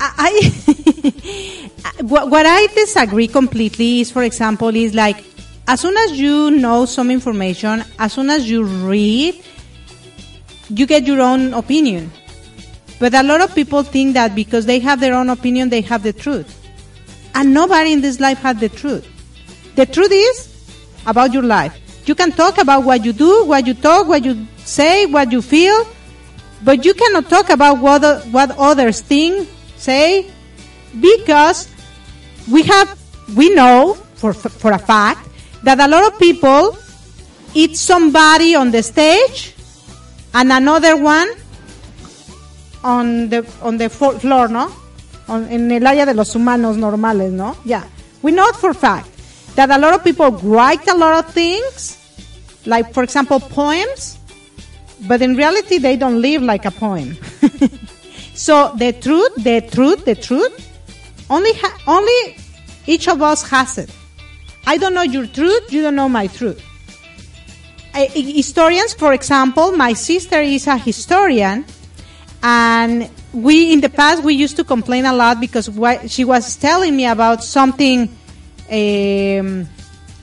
I, 0.00 1.70
what 2.00 2.46
I 2.46 2.66
disagree 2.68 3.28
completely 3.28 4.00
is, 4.00 4.10
for 4.10 4.22
example, 4.22 4.74
is 4.74 4.94
like 4.94 5.24
as 5.68 5.80
soon 5.80 5.96
as 5.96 6.18
you 6.18 6.50
know 6.50 6.86
some 6.86 7.10
information, 7.10 7.84
as 7.98 8.14
soon 8.14 8.30
as 8.30 8.50
you 8.50 8.64
read, 8.64 9.42
you 10.70 10.86
get 10.86 11.06
your 11.06 11.20
own 11.20 11.52
opinion. 11.54 12.10
But 12.98 13.14
a 13.14 13.22
lot 13.22 13.40
of 13.40 13.54
people 13.54 13.82
think 13.82 14.14
that 14.14 14.34
because 14.34 14.66
they 14.66 14.78
have 14.78 15.00
their 15.00 15.14
own 15.14 15.30
opinion, 15.30 15.68
they 15.68 15.80
have 15.82 16.02
the 16.02 16.12
truth. 16.12 16.56
And 17.34 17.54
nobody 17.54 17.92
in 17.92 18.00
this 18.00 18.20
life 18.20 18.38
has 18.38 18.58
the 18.58 18.68
truth. 18.68 19.06
The 19.76 19.86
truth 19.86 20.10
is 20.12 20.48
about 21.06 21.32
your 21.32 21.42
life. 21.42 21.78
You 22.10 22.16
can 22.16 22.32
talk 22.32 22.58
about 22.58 22.82
what 22.82 23.04
you 23.04 23.12
do, 23.12 23.46
what 23.46 23.68
you 23.68 23.74
talk, 23.74 24.08
what 24.08 24.24
you 24.24 24.44
say, 24.66 25.06
what 25.06 25.30
you 25.30 25.40
feel, 25.40 25.86
but 26.58 26.84
you 26.84 26.92
cannot 26.92 27.30
talk 27.30 27.50
about 27.54 27.78
what 27.78 28.02
what 28.34 28.50
others 28.58 28.98
think, 28.98 29.46
say, 29.78 30.26
because 30.98 31.70
we 32.50 32.66
have 32.66 32.98
we 33.38 33.54
know 33.54 33.94
for 34.18 34.34
for 34.34 34.74
a 34.74 34.82
fact 34.82 35.22
that 35.62 35.78
a 35.78 35.86
lot 35.86 36.02
of 36.02 36.18
people 36.18 36.74
eat 37.54 37.78
somebody 37.78 38.58
on 38.58 38.74
the 38.74 38.82
stage 38.82 39.54
and 40.34 40.50
another 40.50 40.98
one 40.98 41.30
on 42.82 43.30
the 43.30 43.46
on 43.62 43.78
the 43.78 43.86
floor, 43.86 44.50
¿no? 44.50 44.66
On, 45.28 45.46
el 45.46 45.86
área 45.86 46.04
de 46.06 46.14
los 46.14 46.34
humanos 46.34 46.76
normales, 46.76 47.30
¿no? 47.30 47.54
Yeah. 47.62 47.86
We 48.20 48.32
know 48.32 48.50
for 48.58 48.74
fact 48.74 49.06
that 49.54 49.70
a 49.70 49.78
lot 49.78 49.94
of 49.94 50.02
people 50.02 50.32
write 50.42 50.88
a 50.88 50.96
lot 50.98 51.24
of 51.24 51.32
things, 51.32 51.99
like 52.66 52.92
for 52.92 53.02
example 53.02 53.40
poems, 53.40 54.18
but 55.08 55.22
in 55.22 55.36
reality 55.36 55.78
they 55.78 55.96
don't 55.96 56.20
live 56.20 56.42
like 56.42 56.64
a 56.64 56.70
poem. 56.70 57.16
so 58.34 58.72
the 58.76 58.92
truth, 58.92 59.34
the 59.36 59.60
truth, 59.60 60.04
the 60.04 60.14
truth, 60.14 60.54
only 61.28 61.52
ha- 61.54 61.78
only 61.86 62.36
each 62.86 63.08
of 63.08 63.22
us 63.22 63.48
has 63.50 63.78
it. 63.78 63.90
I 64.66 64.76
don't 64.76 64.94
know 64.94 65.02
your 65.02 65.26
truth, 65.26 65.72
you 65.72 65.82
don't 65.82 65.94
know 65.94 66.08
my 66.08 66.26
truth. 66.26 66.62
Uh, 67.92 68.06
historians, 68.12 68.94
for 68.94 69.12
example, 69.12 69.72
my 69.72 69.94
sister 69.94 70.40
is 70.40 70.66
a 70.66 70.78
historian, 70.78 71.64
and 72.42 73.10
we 73.32 73.72
in 73.72 73.80
the 73.80 73.88
past 73.88 74.22
we 74.22 74.34
used 74.34 74.56
to 74.56 74.64
complain 74.64 75.06
a 75.06 75.12
lot 75.12 75.40
because 75.40 75.70
she 76.06 76.24
was 76.24 76.56
telling 76.56 76.96
me 76.96 77.06
about 77.06 77.42
something 77.42 78.08
um, 78.70 79.68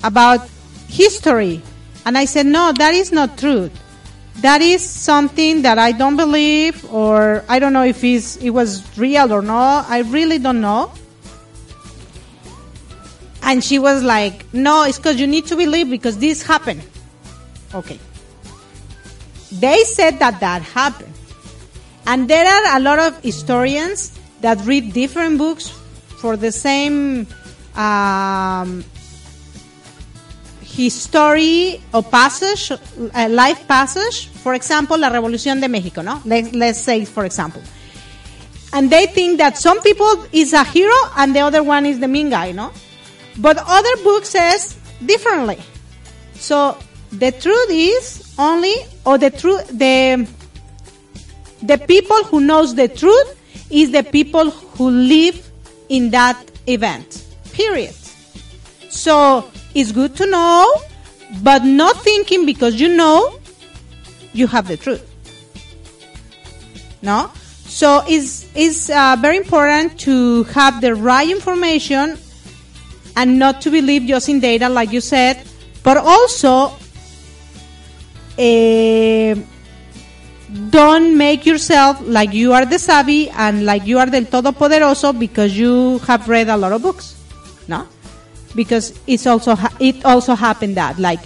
about 0.03 0.47
history, 0.87 1.61
and 2.07 2.17
I 2.17 2.23
said, 2.23 2.45
no, 2.45 2.71
that 2.71 2.93
is 2.93 3.11
not 3.11 3.37
truth. 3.37 3.69
That 4.35 4.61
is 4.61 4.81
something 4.81 5.63
that 5.63 5.77
I 5.77 5.91
don't 5.91 6.15
believe, 6.15 6.89
or 6.89 7.43
I 7.49 7.59
don't 7.59 7.73
know 7.73 7.83
if 7.83 8.01
it 8.01 8.49
was 8.49 8.97
real 8.97 9.33
or 9.33 9.41
not. 9.41 9.89
I 9.89 9.99
really 10.03 10.37
don't 10.37 10.61
know. 10.61 10.93
And 13.43 13.61
she 13.61 13.77
was 13.77 14.03
like, 14.03 14.45
no, 14.53 14.85
it's 14.85 14.97
because 14.97 15.19
you 15.19 15.27
need 15.27 15.47
to 15.47 15.57
believe 15.57 15.89
because 15.89 16.17
this 16.17 16.41
happened. 16.43 16.81
Okay. 17.75 17.99
They 19.51 19.83
said 19.83 20.19
that 20.19 20.39
that 20.39 20.61
happened. 20.61 21.13
And 22.05 22.29
there 22.29 22.47
are 22.47 22.77
a 22.77 22.79
lot 22.79 22.99
of 22.99 23.21
historians 23.21 24.17
that 24.39 24.63
read 24.65 24.93
different 24.93 25.37
books 25.37 25.67
for 26.21 26.37
the 26.37 26.53
same 26.53 27.27
um, 27.75 28.85
history 30.77 31.81
or 31.93 32.03
passage, 32.03 32.71
uh, 32.71 33.27
life 33.29 33.67
passage. 33.67 34.27
For 34.43 34.53
example, 34.53 34.97
La 34.97 35.09
Revolución 35.09 35.59
de 35.59 35.67
México, 35.67 36.03
no? 36.03 36.21
Let, 36.23 36.53
let's 36.53 36.81
say, 36.81 37.03
for 37.05 37.25
example. 37.25 37.61
And 38.73 38.89
they 38.89 39.07
think 39.07 39.39
that 39.39 39.57
some 39.57 39.81
people 39.81 40.25
is 40.31 40.53
a 40.53 40.63
hero 40.63 40.95
and 41.17 41.35
the 41.35 41.39
other 41.39 41.63
one 41.63 41.85
is 41.85 41.99
the 41.99 42.07
mean 42.07 42.29
guy, 42.29 42.51
no? 42.51 42.71
But 43.37 43.57
other 43.57 43.95
book 44.03 44.25
says 44.25 44.77
differently. 45.03 45.57
So 46.35 46.77
the 47.11 47.31
truth 47.31 47.69
is 47.71 48.35
only, 48.37 48.75
or 49.05 49.17
the 49.17 49.31
truth, 49.31 49.67
the 49.69 50.27
the 51.63 51.77
people 51.79 52.23
who 52.25 52.39
knows 52.39 52.75
the 52.75 52.87
truth 52.87 53.29
is 53.71 53.91
the 53.91 54.03
people 54.03 54.51
who 54.51 54.91
live 54.91 55.37
in 55.89 56.11
that 56.11 56.37
event. 56.67 57.25
Period. 57.51 57.95
So 58.89 59.49
it's 59.77 59.91
good 59.91 60.15
to 60.15 60.25
know, 60.25 60.65
but 61.43 61.63
not 61.63 61.95
thinking 62.01 62.47
because 62.47 62.81
you 62.81 62.89
know 62.89 63.39
you 64.33 64.47
have 64.47 64.67
the 64.67 64.75
truth. 64.75 65.03
No? 67.03 67.31
So 67.67 68.03
it's, 68.07 68.49
it's 68.55 68.89
uh, 68.89 69.15
very 69.19 69.37
important 69.37 69.99
to 69.99 70.45
have 70.45 70.81
the 70.81 70.95
right 70.95 71.29
information 71.29 72.17
and 73.15 73.37
not 73.37 73.61
to 73.61 73.69
believe 73.69 74.03
just 74.03 74.29
in 74.29 74.39
data, 74.39 74.67
like 74.67 74.91
you 74.91 74.99
said, 74.99 75.45
but 75.83 75.97
also 75.97 76.73
eh, 78.39 79.35
don't 80.71 81.17
make 81.17 81.45
yourself 81.45 81.99
like 82.01 82.33
you 82.33 82.51
are 82.53 82.65
the 82.65 82.79
savvy 82.79 83.29
and 83.29 83.63
like 83.63 83.85
you 83.85 83.99
are 83.99 84.07
del 84.07 84.25
todopoderoso 84.25 85.17
because 85.17 85.55
you 85.55 85.99
have 85.99 86.27
read 86.27 86.49
a 86.49 86.57
lot 86.57 86.71
of 86.71 86.81
books. 86.81 87.15
No? 87.67 87.87
Because 88.55 88.97
it's 89.07 89.27
also 89.27 89.55
it 89.79 90.03
also 90.05 90.35
happened 90.35 90.77
that 90.77 90.97
like 90.97 91.19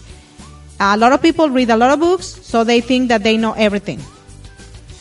a 0.80 0.98
lot 0.98 1.12
of 1.14 1.22
people 1.22 1.50
read 1.50 1.70
a 1.70 1.78
lot 1.78 1.92
of 1.92 2.00
books, 2.00 2.26
so 2.26 2.64
they 2.64 2.82
think 2.82 3.10
that 3.10 3.24
they 3.24 3.38
know 3.38 3.54
everything. 3.54 4.00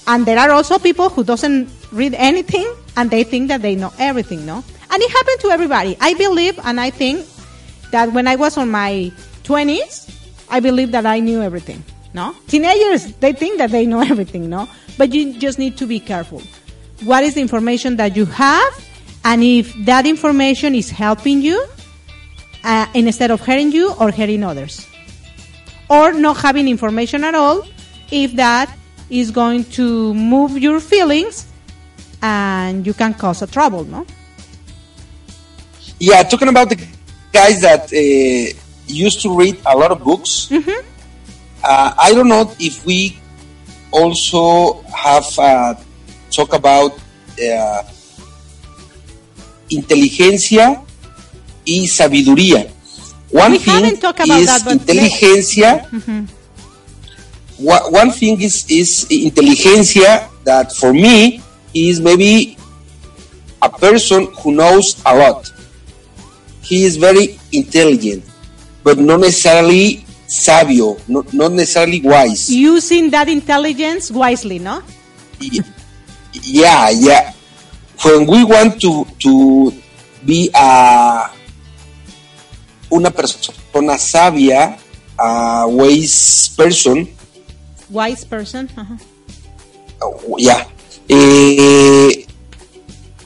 And 0.07 0.27
there 0.27 0.39
are 0.39 0.51
also 0.51 0.79
people 0.79 1.09
who 1.09 1.25
doesn't 1.25 1.69
read 1.93 2.15
anything 2.15 2.71
and 2.97 3.11
they 3.11 3.25
think 3.25 3.49
that 3.49 3.63
they 3.63 3.75
know 3.75 3.93
everything, 3.99 4.45
no? 4.45 4.65
And 4.91 5.03
it 5.03 5.11
happened 5.11 5.41
to 5.41 5.51
everybody. 5.51 5.97
I 6.01 6.15
believe 6.15 6.59
and 6.65 6.81
I 6.81 6.91
think 6.91 7.27
that 7.93 8.13
when 8.13 8.27
I 8.27 8.37
was 8.37 8.57
on 8.59 8.71
my 8.71 9.13
20s, 9.45 10.11
I 10.51 10.61
believe 10.61 10.91
that 10.93 11.07
I 11.07 11.21
knew 11.21 11.43
everything, 11.43 11.85
no? 12.13 12.35
Teenagers, 12.49 13.13
they 13.17 13.33
think 13.33 13.59
that 13.59 13.71
they 13.71 13.87
know 13.87 14.01
everything, 14.13 14.51
no? 14.51 14.69
But 14.99 15.15
you 15.15 15.35
just 15.39 15.59
need 15.59 15.77
to 15.79 15.87
be 15.87 16.01
careful. 16.01 16.43
What 17.05 17.25
is 17.25 17.35
the 17.35 17.41
information 17.41 17.97
that 17.97 18.17
you 18.17 18.27
have? 18.27 18.87
And 19.25 19.43
if 19.43 19.73
that 19.85 20.07
information 20.07 20.75
is 20.75 20.91
helping 20.91 21.41
you, 21.41 21.65
uh, 22.65 22.87
instead 22.95 23.31
of 23.31 23.41
hurting 23.41 23.73
you 23.73 23.93
or 23.95 24.11
hurting 24.11 24.43
others. 24.45 24.87
Or 25.89 26.13
not 26.13 26.37
having 26.39 26.69
information 26.69 27.25
at 27.25 27.35
all, 27.35 27.65
if 28.11 28.33
that 28.35 28.77
is 29.09 29.31
going 29.31 29.65
to 29.65 30.15
move 30.15 30.59
your 30.59 30.81
feelings 30.81 31.47
and 32.23 32.87
you 32.87 32.95
can 32.95 33.15
cause 33.15 33.43
a 33.43 33.47
trouble, 33.47 33.85
no? 33.85 34.07
Yeah, 35.99 36.23
talking 36.23 36.49
about 36.49 36.69
the 36.69 36.87
guys 37.33 37.61
that 37.61 37.93
uh, 37.93 38.59
used 38.87 39.21
to 39.23 39.37
read 39.37 39.59
a 39.67 39.77
lot 39.77 39.91
of 39.91 40.03
books. 40.03 40.49
Mm-hmm. 40.51 40.87
Uh, 41.63 41.95
I 41.99 42.13
don't 42.15 42.29
know 42.29 42.53
if 42.59 42.87
we 42.87 43.19
also 43.91 44.83
have 44.83 45.27
uh, 45.39 45.75
talk 46.31 46.55
about 46.55 46.93
uh, 46.93 47.83
inteligencia 49.71 50.83
y 51.71 51.87
sabiduría. 51.89 52.67
One 53.33 53.53
We 53.53 53.59
thing 53.59 53.85
is 53.85 54.01
that, 54.01 54.63
inteligencia. 54.67 55.87
Wha- 57.59 57.89
One 57.91 58.11
thing 58.11 58.41
is 58.41 58.65
is 58.69 59.07
inteligencia 59.11 60.29
that 60.45 60.73
for 60.75 60.93
me 60.93 61.41
is 61.75 62.01
maybe 62.01 62.57
a 63.63 63.69
person 63.69 64.27
who 64.43 64.53
knows 64.53 64.97
a 65.07 65.15
lot. 65.15 65.47
He 66.63 66.85
is 66.85 66.97
very 66.97 67.39
intelligent, 67.53 68.25
but 68.83 68.99
not 68.99 69.21
necessarily 69.21 70.05
sabio, 70.27 70.97
not, 71.09 71.33
not 71.35 71.53
necessarily 71.53 72.01
wise. 72.01 72.49
Using 72.51 73.11
that 73.11 73.29
intelligence 73.29 74.11
wisely, 74.11 74.59
¿no? 74.59 74.83
yeah, 76.43 76.91
yeah. 76.91 77.33
When 78.03 78.27
we 78.27 78.45
want 78.45 78.81
to 78.81 79.05
to 79.21 79.73
be 80.25 80.49
a 80.55 81.29
una 82.91 83.11
persona 83.11 83.99
sabia, 83.99 84.77
a 85.19 85.67
wise 85.67 86.51
person, 86.57 87.09
Wise 87.91 88.25
person. 88.25 88.69
ajá. 88.77 88.99
uh, 90.03 90.37
yeah, 90.39 90.65
eh, 91.09 92.25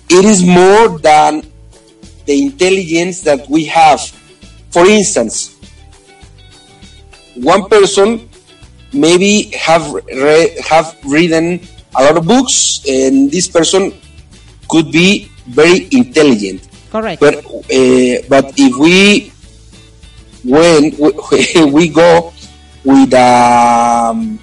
it 0.08 0.24
is 0.24 0.42
more 0.42 0.98
than 0.98 1.42
the 2.26 2.32
intelligence 2.42 3.20
that 3.22 3.48
we 3.50 3.64
have. 3.66 4.00
For 4.70 4.86
instance, 4.86 5.54
one 7.36 7.68
person 7.68 8.28
maybe 8.92 9.50
have 9.58 9.92
re- 9.92 10.56
have 10.68 10.96
written 11.04 11.60
a 11.96 12.02
lot 12.04 12.16
of 12.16 12.26
books, 12.26 12.80
and 12.88 13.30
this 13.30 13.46
person 13.48 13.92
could 14.68 14.90
be 14.90 15.30
very 15.46 15.88
intelligent. 15.92 16.66
Correct. 16.90 17.20
But 17.20 17.44
uh, 17.44 18.22
but 18.28 18.54
if 18.56 18.72
we 18.78 19.30
when 20.44 20.94
we, 21.72 21.88
go 21.88 22.32
with 22.84 23.14
um, 23.14 24.38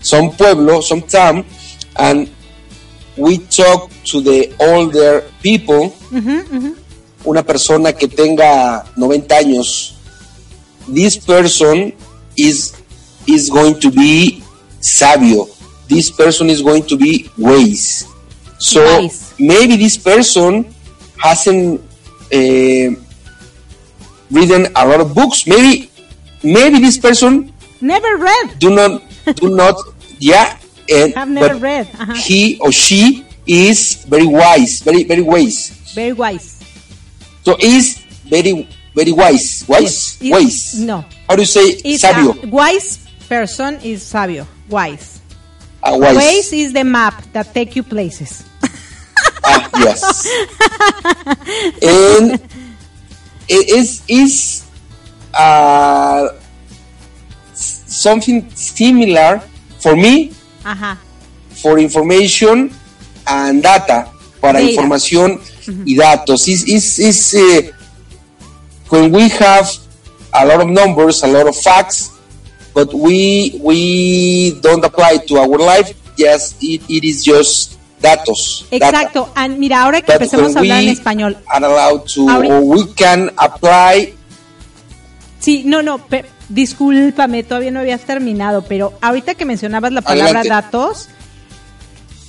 some 0.00 0.30
pueblo, 0.30 0.80
some 0.80 1.02
town, 1.02 1.44
and 1.96 2.30
we 3.16 3.38
talk 3.38 3.90
to 4.04 4.20
the 4.20 4.54
older 4.58 5.24
people, 5.42 5.94
una 7.24 7.42
persona 7.42 7.92
que 7.92 8.08
tenga 8.08 8.84
90 8.96 9.34
años, 9.36 9.94
this 10.88 11.16
person 11.16 11.94
is 12.36 12.74
is 13.26 13.50
going 13.50 13.78
to 13.78 13.90
be 13.90 14.42
sabio. 14.80 15.46
This 15.88 16.10
person 16.10 16.50
is 16.50 16.62
going 16.62 16.84
to 16.86 16.96
be 16.96 17.30
wise. 17.38 18.06
So 18.58 19.08
maybe 19.38 19.76
this 19.76 19.96
person 19.96 20.74
hasn't 21.18 21.80
uh, 22.32 23.01
written 24.32 24.66
a 24.74 24.82
lot 24.88 25.00
of 25.00 25.14
books. 25.14 25.46
Maybe 25.46 25.90
maybe 26.42 26.80
this 26.80 26.98
person 26.98 27.52
Never 27.80 28.16
read. 28.16 28.58
do 28.58 28.70
not 28.74 29.02
do 29.36 29.54
not 29.54 29.76
yeah 30.18 30.58
and 30.90 31.14
Have 31.14 31.28
never 31.30 31.54
read. 31.56 31.86
Uh-huh. 31.94 32.14
he 32.14 32.58
or 32.58 32.72
she 32.72 33.24
is 33.46 34.04
very 34.06 34.26
wise 34.26 34.80
very 34.82 35.02
very 35.04 35.22
wise 35.22 35.70
Very 35.94 36.12
wise. 36.12 36.58
so 37.44 37.56
is 37.58 37.98
very 38.26 38.66
very 38.94 39.10
wise 39.12 39.64
wise 39.68 40.18
Yes. 40.20 40.22
Is- 40.22 40.30
wise 40.30 40.60
no. 40.86 41.04
how 41.28 41.34
do 41.36 41.42
you 41.42 41.46
say 41.50 41.66
It's 41.86 42.02
sabio 42.02 42.34
a 42.38 42.46
wise 42.50 42.98
person 43.28 43.78
is 43.82 44.02
sabio. 44.02 44.46
Wise. 44.68 45.20
Wise 45.82 46.16
Waze 46.16 46.52
is 46.66 46.72
the 46.72 46.84
map 46.84 47.18
that 47.32 47.52
take 47.54 47.74
you 47.74 47.82
places. 47.82 48.44
ah 49.44 49.66
yes 49.82 50.02
and 51.82 52.38
is 53.48 54.02
is 54.08 54.64
uh 55.34 56.28
something 57.54 58.48
similar 58.54 59.40
for 59.80 59.96
me 59.96 60.32
Ajá. 60.64 60.96
for 61.62 61.78
information 61.78 62.70
and 63.26 63.62
data 63.62 64.08
para 64.40 64.58
Data. 64.60 64.70
información 64.70 65.40
y 65.86 65.94
datos 65.94 66.48
is 66.48 66.64
is 66.66 66.98
is 66.98 67.34
eh, 67.34 67.70
when 68.90 69.12
we 69.12 69.28
have 69.28 69.70
a 70.34 70.44
lot 70.46 70.60
of 70.60 70.68
numbers 70.68 71.22
a 71.22 71.26
lot 71.28 71.46
of 71.46 71.54
facts 71.56 72.10
but 72.74 72.92
we 72.92 73.54
we 73.62 74.58
don't 74.60 74.84
apply 74.84 75.18
to 75.18 75.36
our 75.38 75.58
life 75.58 75.92
yes 76.16 76.54
it, 76.60 76.82
it 76.88 77.04
is 77.04 77.22
just 77.22 77.78
datos 78.02 78.66
data. 78.70 78.86
Exacto. 79.00 79.32
And 79.34 79.58
mira, 79.58 79.82
ahora 79.82 80.02
que 80.02 80.12
empecemos 80.12 80.54
a 80.54 80.58
hablar 80.58 80.82
en 80.82 80.88
español. 80.90 81.36
are 81.46 81.64
allowed 81.64 82.02
to 82.14 82.28
Ahorita- 82.28 82.54
or 82.54 82.60
we 82.62 82.92
can 82.94 83.30
apply 83.36 84.14
Sí, 85.38 85.62
no, 85.64 85.82
no, 85.82 85.98
pe- 85.98 86.24
discúlpame, 86.48 87.42
todavía 87.42 87.70
no 87.72 87.80
habías 87.80 88.02
terminado, 88.02 88.62
pero 88.62 88.92
ahorita 89.00 89.34
que 89.34 89.44
mencionabas 89.44 89.90
la 89.92 90.00
palabra 90.02 90.40
Adelante. 90.40 90.48
datos, 90.48 91.08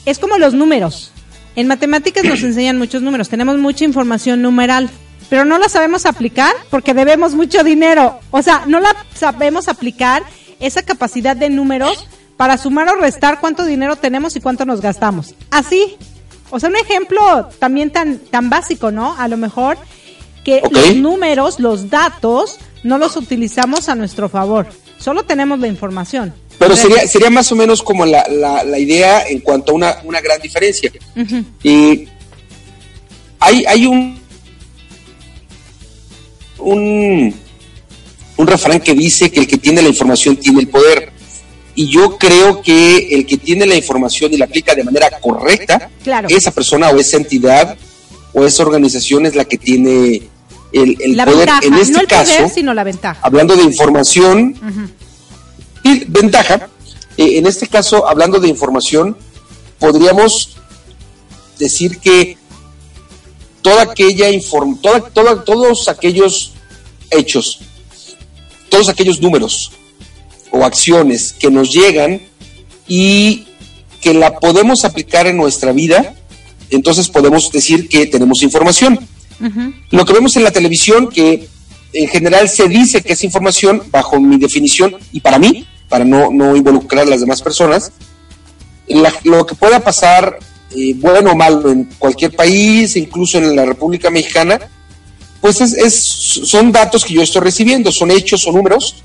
es 0.05 0.17
como 0.19 0.37
los 0.37 0.53
números. 0.53 1.11
En 1.55 1.67
matemáticas 1.67 2.23
nos 2.23 2.41
enseñan 2.43 2.77
muchos 2.79 3.01
números, 3.03 3.29
tenemos 3.29 3.57
mucha 3.59 3.85
información 3.85 4.41
numeral, 4.41 4.89
pero 5.29 5.45
no 5.45 5.59
la 5.59 5.69
sabemos 5.69 6.05
aplicar 6.07 6.53
porque 6.71 6.93
debemos 6.95 7.35
mucho 7.35 7.63
dinero. 7.63 8.19
O 8.31 8.41
sea, 8.41 8.63
no 8.67 8.79
la 8.79 8.95
sabemos 9.13 9.67
aplicar 9.67 10.23
esa 10.59 10.81
capacidad 10.81 11.35
de 11.35 11.49
números 11.51 12.07
para 12.37 12.57
sumar 12.57 12.89
o 12.89 12.95
restar 12.95 13.39
cuánto 13.39 13.65
dinero 13.65 13.95
tenemos 13.95 14.35
y 14.35 14.41
cuánto 14.41 14.65
nos 14.65 14.81
gastamos. 14.81 15.35
Así. 15.51 15.95
O 16.49 16.59
sea, 16.59 16.69
un 16.69 16.75
ejemplo 16.75 17.49
también 17.59 17.89
tan, 17.91 18.19
tan 18.19 18.49
básico, 18.49 18.91
¿no? 18.91 19.15
A 19.17 19.27
lo 19.27 19.37
mejor 19.37 19.77
que 20.43 20.61
los 20.69 20.95
números, 20.95 21.59
los 21.59 21.89
datos, 21.89 22.59
no 22.83 22.97
los 22.97 23.15
utilizamos 23.15 23.89
a 23.89 23.95
nuestro 23.95 24.29
favor. 24.29 24.67
Solo 24.99 25.23
tenemos 25.23 25.59
la 25.59 25.67
información. 25.67 26.33
pero 26.59 26.75
sería 26.75 27.07
sería 27.07 27.29
más 27.29 27.51
o 27.51 27.55
menos 27.55 27.81
como 27.81 28.05
la, 28.05 28.25
la, 28.29 28.63
la 28.63 28.77
idea 28.77 29.23
en 29.27 29.39
cuanto 29.39 29.71
a 29.71 29.75
una, 29.75 29.97
una 30.03 30.21
gran 30.21 30.39
diferencia 30.41 30.91
Y 31.63 32.07
hay, 33.39 33.65
hay 33.65 33.85
un, 33.85 34.19
un, 36.59 37.33
un 38.37 38.47
refrán 38.47 38.79
que 38.79 38.93
dice 38.93 39.31
que 39.31 39.41
el 39.41 39.47
que 39.47 39.57
tiene 39.57 39.81
la 39.81 39.89
información 39.89 40.35
tiene 40.37 40.59
el 40.61 40.67
poder. 40.67 41.11
Y 41.75 41.87
yo 41.89 42.17
creo 42.17 42.61
que 42.61 43.15
el 43.15 43.25
que 43.25 43.37
tiene 43.37 43.65
la 43.65 43.75
información 43.75 44.31
y 44.33 44.37
la 44.37 44.45
aplica 44.45 44.75
de 44.75 44.83
manera 44.83 45.09
correcta, 45.19 45.89
Claro. 46.03 46.27
esa 46.29 46.51
persona 46.51 46.89
o 46.89 46.99
esa 46.99 47.17
entidad 47.17 47.75
o 48.33 48.45
esa 48.45 48.63
organización 48.63 49.25
es 49.25 49.35
la 49.35 49.45
que 49.45 49.57
tiene 49.57 50.21
el, 50.71 50.97
el 51.01 51.17
la 51.17 51.25
poder. 51.25 51.39
ventaja, 51.39 51.65
en 51.65 51.73
este 51.75 51.93
no 51.93 51.99
el 51.99 52.07
caso, 52.07 52.33
poder, 52.35 52.49
sino 52.51 52.73
la 52.73 52.83
ventaja. 52.83 53.19
hablando 53.23 53.55
de 53.55 53.63
información, 53.63 54.55
y 55.83 56.03
ventaja, 56.05 56.69
eh, 57.17 57.37
en 57.37 57.45
este 57.47 57.67
caso, 57.67 58.07
hablando 58.07 58.39
de 58.39 58.47
información, 58.47 59.17
podríamos 59.79 60.55
decir 61.59 61.99
que 61.99 62.37
toda 63.61 63.83
aquella 63.83 64.29
inform 64.29 64.77
toda, 64.81 65.01
toda- 65.09 65.43
todos 65.43 65.87
aquellos 65.89 66.53
hechos, 67.11 67.59
todos 68.69 68.89
aquellos 68.89 69.21
números 69.21 69.71
o 70.55 70.63
acciones 70.65 71.33
que 71.39 71.49
nos 71.49 71.73
llegan 71.73 72.21
y 72.87 73.45
que 74.01 74.13
la 74.13 74.39
podemos 74.39 74.85
aplicar 74.85 75.25
en 75.25 75.35
nuestra 75.37 75.71
vida, 75.71 76.13
entonces 76.69 77.09
podemos 77.09 77.51
decir 77.51 77.89
que 77.89 78.05
tenemos 78.05 78.43
información. 78.43 78.99
Lo 79.89 80.05
que 80.05 80.13
vemos 80.13 80.35
en 80.37 80.43
la 80.43 80.51
televisión, 80.51 81.09
que 81.09 81.47
en 81.91 82.07
general 82.07 82.47
se 82.49 82.67
dice 82.69 83.01
que 83.01 83.13
es 83.13 83.23
información, 83.23 83.81
bajo 83.91 84.19
mi 84.19 84.37
definición, 84.37 84.95
y 85.11 85.19
para 85.21 85.39
mí, 85.39 85.67
para 85.89 86.05
no, 86.05 86.31
no 86.31 86.55
involucrar 86.55 87.05
a 87.07 87.09
las 87.09 87.19
demás 87.21 87.41
personas, 87.41 87.91
la- 88.87 89.13
lo 89.23 89.45
que 89.45 89.55
pueda 89.55 89.79
pasar, 89.79 90.37
eh, 90.75 90.93
bueno 90.97 91.31
o 91.31 91.35
malo, 91.35 91.71
en 91.71 91.85
cualquier 91.97 92.35
país, 92.35 92.95
incluso 92.95 93.37
en 93.39 93.55
la 93.55 93.65
República 93.65 94.09
Mexicana, 94.11 94.59
pues 95.41 95.61
es, 95.61 95.73
es- 95.73 95.95
son 95.95 96.71
datos 96.71 97.03
que 97.05 97.13
yo 97.15 97.21
estoy 97.23 97.41
recibiendo, 97.41 97.91
son 97.91 98.11
hechos 98.11 98.45
o 98.47 98.51
números 98.51 98.95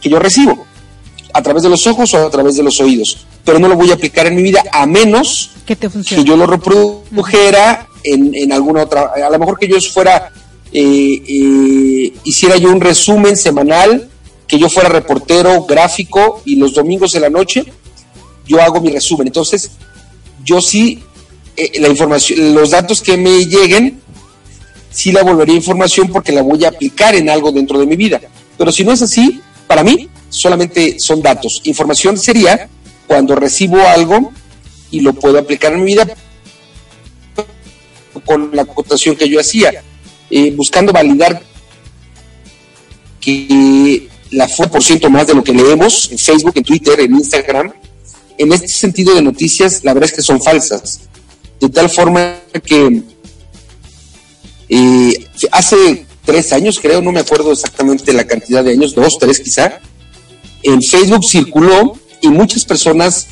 que 0.00 0.08
yo 0.08 0.18
recibo 0.18 0.64
a 1.32 1.42
través 1.42 1.62
de 1.62 1.68
los 1.68 1.86
ojos 1.86 2.14
o 2.14 2.26
a 2.26 2.30
través 2.30 2.56
de 2.56 2.62
los 2.62 2.80
oídos, 2.80 3.26
pero 3.44 3.58
no 3.58 3.68
lo 3.68 3.76
voy 3.76 3.90
a 3.90 3.94
aplicar 3.94 4.26
en 4.26 4.36
mi 4.36 4.42
vida 4.42 4.62
a 4.72 4.86
menos 4.86 5.50
Que 5.66 5.76
te 5.76 5.88
que 5.88 6.24
yo 6.24 6.36
lo 6.36 6.46
reprodujera 6.46 7.88
en, 8.02 8.34
en 8.34 8.52
alguna 8.52 8.82
otra, 8.82 9.12
a 9.14 9.30
lo 9.30 9.38
mejor 9.38 9.58
que 9.58 9.68
yo 9.68 9.80
fuera, 9.80 10.32
eh, 10.72 11.22
eh, 11.26 12.12
hiciera 12.24 12.56
yo 12.56 12.70
un 12.70 12.80
resumen 12.80 13.36
semanal, 13.36 14.08
que 14.46 14.58
yo 14.58 14.68
fuera 14.68 14.88
reportero 14.88 15.64
gráfico 15.64 16.42
y 16.44 16.56
los 16.56 16.74
domingos 16.74 17.12
de 17.12 17.20
la 17.20 17.28
noche 17.28 17.64
yo 18.46 18.60
hago 18.62 18.80
mi 18.80 18.90
resumen. 18.90 19.26
Entonces, 19.26 19.70
yo 20.42 20.60
sí, 20.60 21.02
eh, 21.56 21.72
la 21.80 21.88
información, 21.88 22.54
los 22.54 22.70
datos 22.70 23.02
que 23.02 23.16
me 23.16 23.44
lleguen, 23.44 24.00
sí 24.90 25.12
la 25.12 25.22
volvería 25.22 25.54
información 25.54 26.08
porque 26.08 26.32
la 26.32 26.42
voy 26.42 26.64
a 26.64 26.68
aplicar 26.68 27.14
en 27.14 27.28
algo 27.28 27.52
dentro 27.52 27.78
de 27.78 27.86
mi 27.86 27.96
vida. 27.96 28.20
Pero 28.56 28.72
si 28.72 28.84
no 28.84 28.92
es 28.92 29.02
así, 29.02 29.40
para 29.66 29.84
mí 29.84 30.08
solamente 30.28 30.98
son 30.98 31.22
datos. 31.22 31.60
Información 31.64 32.18
sería 32.18 32.68
cuando 33.06 33.34
recibo 33.34 33.80
algo 33.80 34.32
y 34.90 35.00
lo 35.00 35.12
puedo 35.14 35.38
aplicar 35.38 35.72
en 35.72 35.84
mi 35.84 35.92
vida 35.94 36.06
con 38.24 38.50
la 38.52 38.62
acotación 38.62 39.16
que 39.16 39.28
yo 39.28 39.40
hacía, 39.40 39.82
eh, 40.30 40.52
buscando 40.56 40.92
validar 40.92 41.40
que 43.20 44.08
la 44.30 44.48
fue 44.48 44.68
por 44.68 44.82
ciento 44.82 45.08
más 45.08 45.26
de 45.26 45.34
lo 45.34 45.44
que 45.44 45.52
leemos 45.52 46.10
en 46.10 46.18
Facebook, 46.18 46.52
en 46.56 46.64
Twitter, 46.64 47.00
en 47.00 47.14
Instagram, 47.14 47.72
en 48.36 48.52
este 48.52 48.68
sentido 48.68 49.14
de 49.14 49.22
noticias, 49.22 49.84
la 49.84 49.94
verdad 49.94 50.10
es 50.10 50.16
que 50.16 50.22
son 50.22 50.40
falsas. 50.40 51.00
De 51.60 51.68
tal 51.68 51.90
forma 51.90 52.36
que 52.64 53.02
eh, 54.68 55.26
hace 55.50 56.06
tres 56.24 56.52
años, 56.52 56.78
creo, 56.78 57.00
no 57.02 57.10
me 57.10 57.20
acuerdo 57.20 57.52
exactamente 57.52 58.12
la 58.12 58.26
cantidad 58.26 58.62
de 58.62 58.72
años, 58.72 58.94
dos, 58.94 59.18
tres 59.18 59.40
quizá, 59.40 59.80
en 60.62 60.82
Facebook 60.82 61.24
circuló 61.24 61.98
y 62.20 62.28
muchas 62.28 62.64
personas, 62.64 63.28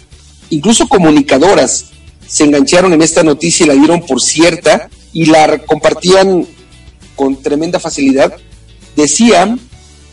incluso 0.50 0.88
comunicadoras, 0.88 1.86
se 2.26 2.44
engancharon 2.44 2.92
en 2.92 3.02
esta 3.02 3.22
noticia 3.22 3.64
y 3.64 3.68
la 3.68 3.74
dieron 3.74 4.04
por 4.04 4.20
cierta 4.20 4.88
y 5.12 5.26
la 5.26 5.58
compartían 5.58 6.46
con 7.14 7.40
tremenda 7.42 7.80
facilidad. 7.80 8.34
Decían 8.96 9.60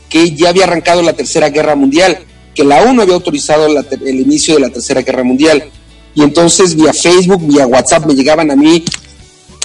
que 0.10 0.32
ya 0.32 0.50
había 0.50 0.66
arrancado 0.66 1.02
la 1.02 1.14
Tercera 1.14 1.50
Guerra 1.50 1.76
Mundial, 1.76 2.20
que 2.54 2.64
la 2.64 2.84
ONU 2.84 3.02
había 3.02 3.16
autorizado 3.16 3.68
el 3.68 4.20
inicio 4.20 4.56
de 4.56 4.62
la 4.62 4.70
Tercera 4.70 5.02
Guerra 5.02 5.24
Mundial. 5.24 5.72
Y 6.16 6.22
entonces 6.22 6.76
vía 6.76 6.94
Facebook, 6.94 7.48
vía 7.48 7.66
WhatsApp 7.66 8.06
me 8.06 8.14
llegaban 8.14 8.52
a 8.52 8.56
mí 8.56 8.84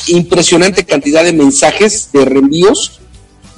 impresionante 0.06 0.84
cantidad 0.84 1.22
de 1.22 1.32
mensajes, 1.32 2.10
de 2.12 2.24
reenvíos, 2.24 3.00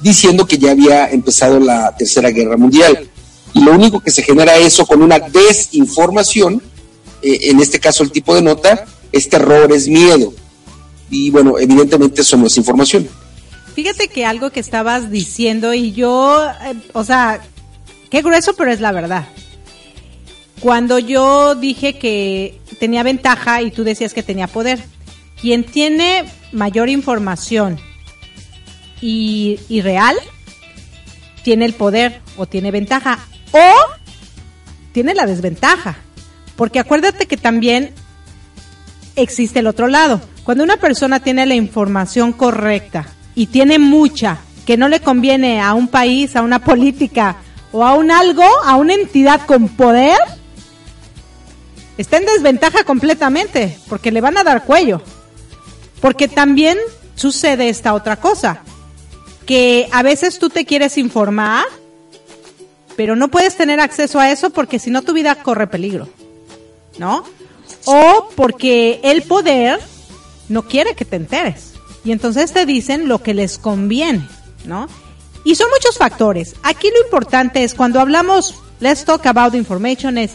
diciendo 0.01 0.45
que 0.45 0.57
ya 0.57 0.71
había 0.71 1.09
empezado 1.09 1.59
la 1.59 1.95
Tercera 1.95 2.29
Guerra 2.31 2.57
Mundial. 2.57 3.09
Y 3.53 3.63
lo 3.63 3.73
único 3.73 3.99
que 3.99 4.11
se 4.11 4.23
genera 4.23 4.57
eso 4.57 4.85
con 4.85 5.01
una 5.01 5.19
desinformación, 5.19 6.61
eh, 7.21 7.39
en 7.43 7.59
este 7.59 7.79
caso 7.79 8.03
el 8.03 8.11
tipo 8.11 8.33
de 8.33 8.41
nota, 8.41 8.85
es 9.11 9.29
terror, 9.29 9.71
es 9.71 9.87
miedo. 9.87 10.33
Y 11.09 11.29
bueno, 11.29 11.59
evidentemente 11.59 12.21
eso 12.21 12.37
no 12.37 12.47
es 12.47 12.57
información. 12.57 13.07
Fíjate 13.75 14.07
que 14.07 14.25
algo 14.25 14.49
que 14.49 14.59
estabas 14.59 15.11
diciendo 15.11 15.73
y 15.73 15.91
yo, 15.91 16.45
eh, 16.45 16.75
o 16.93 17.03
sea, 17.03 17.41
qué 18.09 18.21
grueso, 18.21 18.53
pero 18.53 18.71
es 18.71 18.79
la 18.79 18.91
verdad. 18.91 19.27
Cuando 20.59 20.99
yo 20.99 21.55
dije 21.55 21.97
que 21.97 22.59
tenía 22.79 23.03
ventaja 23.03 23.61
y 23.61 23.71
tú 23.71 23.83
decías 23.83 24.13
que 24.13 24.23
tenía 24.23 24.47
poder, 24.47 24.83
quien 25.39 25.63
tiene 25.63 26.25
mayor 26.51 26.87
información 26.87 27.79
y, 29.01 29.59
y 29.67 29.81
real, 29.81 30.15
tiene 31.43 31.65
el 31.65 31.73
poder 31.73 32.21
o 32.37 32.45
tiene 32.45 32.71
ventaja 32.71 33.27
o 33.51 33.73
tiene 34.91 35.13
la 35.13 35.25
desventaja. 35.25 35.97
Porque 36.55 36.79
acuérdate 36.79 37.25
que 37.25 37.37
también 37.37 37.93
existe 39.15 39.59
el 39.59 39.67
otro 39.67 39.87
lado. 39.87 40.21
Cuando 40.43 40.63
una 40.63 40.77
persona 40.77 41.19
tiene 41.19 41.45
la 41.45 41.55
información 41.55 42.33
correcta 42.33 43.07
y 43.35 43.47
tiene 43.47 43.79
mucha 43.79 44.39
que 44.65 44.77
no 44.77 44.87
le 44.89 44.99
conviene 44.99 45.61
a 45.61 45.73
un 45.73 45.87
país, 45.87 46.35
a 46.35 46.41
una 46.41 46.59
política 46.59 47.37
o 47.71 47.85
a 47.85 47.93
un 47.93 48.11
algo, 48.11 48.45
a 48.65 48.75
una 48.75 48.93
entidad 48.93 49.45
con 49.45 49.69
poder, 49.69 50.17
está 51.97 52.17
en 52.17 52.25
desventaja 52.25 52.83
completamente 52.83 53.77
porque 53.87 54.11
le 54.11 54.21
van 54.21 54.37
a 54.37 54.43
dar 54.43 54.65
cuello. 54.65 55.01
Porque 55.99 56.27
también 56.27 56.77
sucede 57.15 57.69
esta 57.69 57.93
otra 57.93 58.15
cosa, 58.15 58.61
que 59.45 59.87
a 59.91 60.01
veces 60.01 60.39
tú 60.39 60.49
te 60.49 60.65
quieres 60.65 60.97
informar, 60.97 61.65
pero 62.95 63.15
no 63.15 63.29
puedes 63.29 63.55
tener 63.57 63.79
acceso 63.79 64.19
a 64.19 64.31
eso 64.31 64.49
porque 64.49 64.79
si 64.79 64.91
no 64.91 65.01
tu 65.01 65.13
vida 65.13 65.35
corre 65.35 65.67
peligro, 65.67 66.09
¿no? 66.97 67.23
O 67.85 68.29
porque 68.35 68.99
el 69.03 69.23
poder 69.23 69.79
no 70.49 70.63
quiere 70.63 70.95
que 70.95 71.05
te 71.05 71.15
enteres. 71.15 71.73
Y 72.03 72.11
entonces 72.11 72.51
te 72.51 72.65
dicen 72.65 73.07
lo 73.07 73.21
que 73.21 73.33
les 73.33 73.57
conviene, 73.57 74.27
¿no? 74.65 74.87
Y 75.43 75.55
son 75.55 75.69
muchos 75.71 75.97
factores. 75.97 76.55
Aquí 76.63 76.89
lo 76.89 77.03
importante 77.03 77.63
es 77.63 77.73
cuando 77.73 77.99
hablamos, 77.99 78.55
let's 78.79 79.05
talk 79.05 79.25
about 79.25 79.55
information, 79.55 80.17
es 80.17 80.31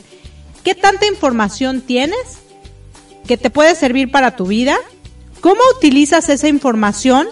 qué 0.65 0.75
tanta 0.75 1.07
información 1.07 1.81
tienes 1.81 2.39
que 3.27 3.37
te 3.37 3.51
puede 3.51 3.75
servir 3.75 4.11
para 4.11 4.37
tu 4.37 4.47
vida, 4.47 4.77
cómo 5.41 5.61
utilizas 5.77 6.29
esa 6.29 6.49
información 6.49 7.27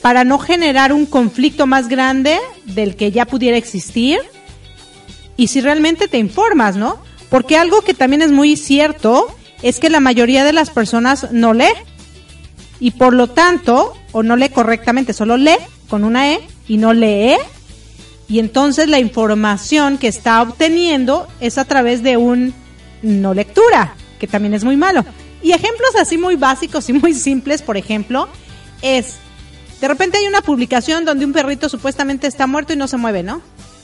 para 0.00 0.24
no 0.24 0.38
generar 0.38 0.92
un 0.92 1.06
conflicto 1.06 1.66
más 1.66 1.88
grande 1.88 2.38
del 2.64 2.96
que 2.96 3.12
ya 3.12 3.26
pudiera 3.26 3.56
existir 3.56 4.20
y 5.40 5.46
si 5.46 5.62
realmente 5.62 6.06
te 6.06 6.18
informas, 6.18 6.76
¿no? 6.76 6.98
Porque 7.30 7.56
algo 7.56 7.80
que 7.80 7.94
también 7.94 8.20
es 8.20 8.30
muy 8.30 8.58
cierto 8.58 9.34
es 9.62 9.80
que 9.80 9.88
la 9.88 9.98
mayoría 9.98 10.44
de 10.44 10.52
las 10.52 10.68
personas 10.68 11.32
no 11.32 11.54
lee 11.54 11.72
y 12.78 12.90
por 12.90 13.14
lo 13.14 13.26
tanto, 13.26 13.94
o 14.12 14.22
no 14.22 14.36
lee 14.36 14.50
correctamente, 14.50 15.14
solo 15.14 15.38
lee 15.38 15.56
con 15.88 16.04
una 16.04 16.34
E 16.34 16.40
y 16.68 16.76
no 16.76 16.92
lee. 16.92 17.38
Y 18.28 18.38
entonces 18.38 18.90
la 18.90 18.98
información 18.98 19.96
que 19.96 20.08
está 20.08 20.42
obteniendo 20.42 21.26
es 21.40 21.56
a 21.56 21.64
través 21.64 22.02
de 22.02 22.18
un 22.18 22.52
no 23.00 23.32
lectura, 23.32 23.94
que 24.18 24.26
también 24.26 24.52
es 24.52 24.62
muy 24.62 24.76
malo. 24.76 25.06
Y 25.42 25.52
ejemplos 25.52 25.96
así 25.98 26.18
muy 26.18 26.36
básicos 26.36 26.86
y 26.90 26.92
muy 26.92 27.14
simples, 27.14 27.62
por 27.62 27.78
ejemplo, 27.78 28.28
es, 28.82 29.14
de 29.80 29.88
repente 29.88 30.18
hay 30.18 30.26
una 30.26 30.42
publicación 30.42 31.06
donde 31.06 31.24
un 31.24 31.32
perrito 31.32 31.70
supuestamente 31.70 32.26
está 32.26 32.46
muerto 32.46 32.74
y 32.74 32.76
no 32.76 32.88
se 32.88 32.98
mueve, 32.98 33.22
¿no? 33.22 33.40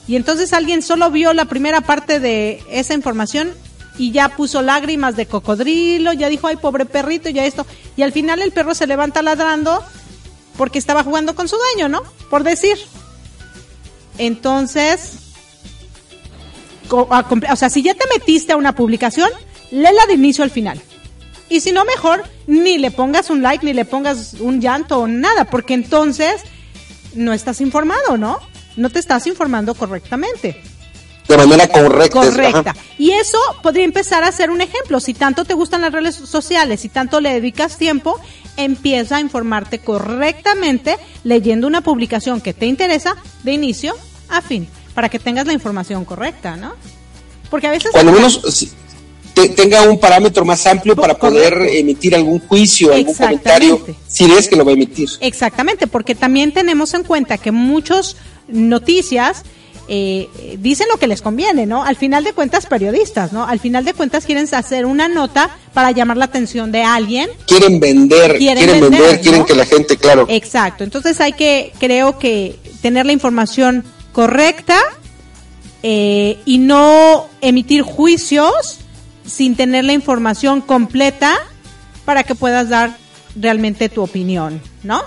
Y 0.09 0.17
entonces 0.17 0.53
alguien 0.53 0.83
solo 0.83 1.11
vio 1.11 1.33
la 1.33 1.47
primera 1.47 1.81
parte 1.81 2.21
de 2.21 2.63
esa 2.71 2.95
información 2.95 3.53
y 3.99 4.13
ya 4.13 4.29
puso 4.29 4.63
lágrimas 4.63 5.17
de 5.17 5.27
cocodrilo, 5.27 6.13
ya 6.13 6.29
dijo, 6.29 6.47
ay, 6.47 6.57
pobre 6.57 6.85
perrito, 6.85 7.29
ya 7.29 7.45
esto. 7.45 7.67
Y 7.97 8.03
al 8.03 8.13
final 8.13 8.41
el 8.41 8.53
perro 8.53 8.75
se 8.75 8.87
levanta 8.87 9.23
ladrando 9.23 9.83
porque 10.57 10.79
estaba 10.79 11.03
jugando 11.03 11.35
con 11.35 11.49
su 11.49 11.57
dueño, 11.57 11.89
¿no? 11.89 12.03
Por 12.31 12.45
decir. 12.45 12.79
Entonces, 14.19 15.13
o 16.91 17.57
sea, 17.57 17.71
si 17.71 17.83
ya 17.83 17.95
te 17.95 18.05
metiste 18.15 18.53
a 18.53 18.57
una 18.57 18.75
publicación, 18.75 19.31
léela 19.71 20.07
de 20.07 20.15
inicio 20.15 20.45
al 20.45 20.51
final. 20.51 20.81
Y 21.49 21.61
si 21.61 21.73
no, 21.73 21.85
mejor 21.85 22.25
ni 22.47 22.79
le 22.79 22.91
pongas 22.91 23.31
un 23.31 23.43
like, 23.43 23.65
ni 23.65 23.73
le 23.73 23.85
pongas 23.85 24.35
un 24.41 24.61
llanto 24.61 25.01
o 25.01 25.07
nada, 25.07 25.45
porque 25.45 25.75
entonces 25.75 26.43
no 27.15 27.33
estás 27.33 27.61
informado, 27.61 28.17
¿no? 28.17 28.41
No 28.77 28.91
te 28.91 28.99
estás 28.99 29.27
informando 29.27 29.75
correctamente 29.75 30.63
de 31.29 31.37
manera 31.37 31.69
correcta. 31.69 32.21
Correcta. 32.21 32.77
Y 32.99 33.13
eso 33.13 33.39
podría 33.63 33.85
empezar 33.85 34.25
a 34.25 34.33
ser 34.33 34.51
un 34.51 34.61
ejemplo. 34.61 35.01
Si 35.01 35.15
tanto 35.15 35.45
te 35.45 35.55
gustan 35.55 35.81
las 35.81 35.93
redes 35.93 36.15
sociales, 36.15 36.81
si 36.81 36.89
tanto 36.89 37.21
le 37.21 37.33
dedicas 37.33 37.79
tiempo, 37.79 38.21
empieza 38.57 39.17
a 39.17 39.21
informarte 39.21 39.81
correctamente 39.81 40.97
leyendo 41.25 41.67
una 41.67 41.81
publicación 41.81 42.41
que 42.41 42.55
te 42.55 42.67
interesa 42.67 43.17
de 43.43 43.53
inicio 43.53 43.95
a 44.29 44.41
fin, 44.41 44.69
para 44.95 45.09
que 45.09 45.19
tengas 45.19 45.47
la 45.47 45.53
información 45.53 46.05
correcta, 46.05 46.57
¿no? 46.57 46.75
Porque 47.51 47.67
a 47.67 47.71
veces... 47.71 47.91
Cuando 47.93 48.13
menos 48.13 48.41
tenga 49.55 49.83
un 49.83 50.01
parámetro 50.01 50.47
más 50.47 50.67
amplio 50.67 50.97
para 50.97 51.15
poder 51.15 51.53
emitir 51.71 52.15
algún 52.15 52.41
juicio, 52.41 52.95
algún 52.95 53.15
comentario, 53.15 53.85
si 54.09 54.25
es 54.25 54.49
que 54.49 54.57
lo 54.57 54.65
va 54.65 54.71
a 54.71 54.75
emitir. 54.75 55.11
Exactamente, 55.21 55.87
porque 55.87 56.15
también 56.15 56.53
tenemos 56.53 56.95
en 56.95 57.05
cuenta 57.05 57.37
que 57.37 57.53
muchas 57.53 58.17
noticias 58.49 59.45
eh, 59.89 60.57
dicen 60.59 60.89
lo 60.91 60.99
que 60.99 61.07
les 61.07 61.23
conviene, 61.23 61.65
¿no? 61.65 61.85
Al 61.85 61.95
final 61.95 62.25
de 62.25 62.33
cuentas, 62.33 62.67
periodistas, 62.67 63.33
¿no? 63.33 63.45
Al 63.47 63.61
final 63.61 63.85
de 63.85 63.95
cuentas 63.95 64.27
quieren 64.27 64.49
hacer 64.53 64.85
una 64.85 65.07
nota 65.07 65.49
para 65.73 65.93
llamar 65.93 66.17
la 66.17 66.25
atención 66.25 66.73
de 66.73 66.83
alguien. 66.83 67.31
Quieren 67.47 67.79
vender, 67.79 68.37
quieren, 68.37 68.81
vender, 68.81 69.21
quieren 69.21 69.45
que 69.45 69.55
la 69.55 69.65
gente, 69.65 69.97
claro. 69.97 70.27
Exacto, 70.29 70.83
entonces 70.83 71.21
hay 71.21 71.35
que, 71.35 71.73
creo 71.79 72.19
que, 72.19 72.59
tener 72.83 73.07
la 73.07 73.13
información 73.13 73.85
correcta 74.13 74.79
eh, 75.85 76.39
y 76.45 76.59
no 76.59 77.29
emitir 77.41 77.83
juicios 77.83 78.79
sin 79.25 79.55
tener 79.55 79.85
la 79.85 79.93
información 79.93 80.63
completa 80.63 81.37
para 82.05 82.25
que 82.25 82.35
puedas 82.35 82.69
dar 82.69 82.97
realmente 83.37 83.89
tu 83.89 84.03
opinión, 84.03 84.61
¿no? 84.83 85.03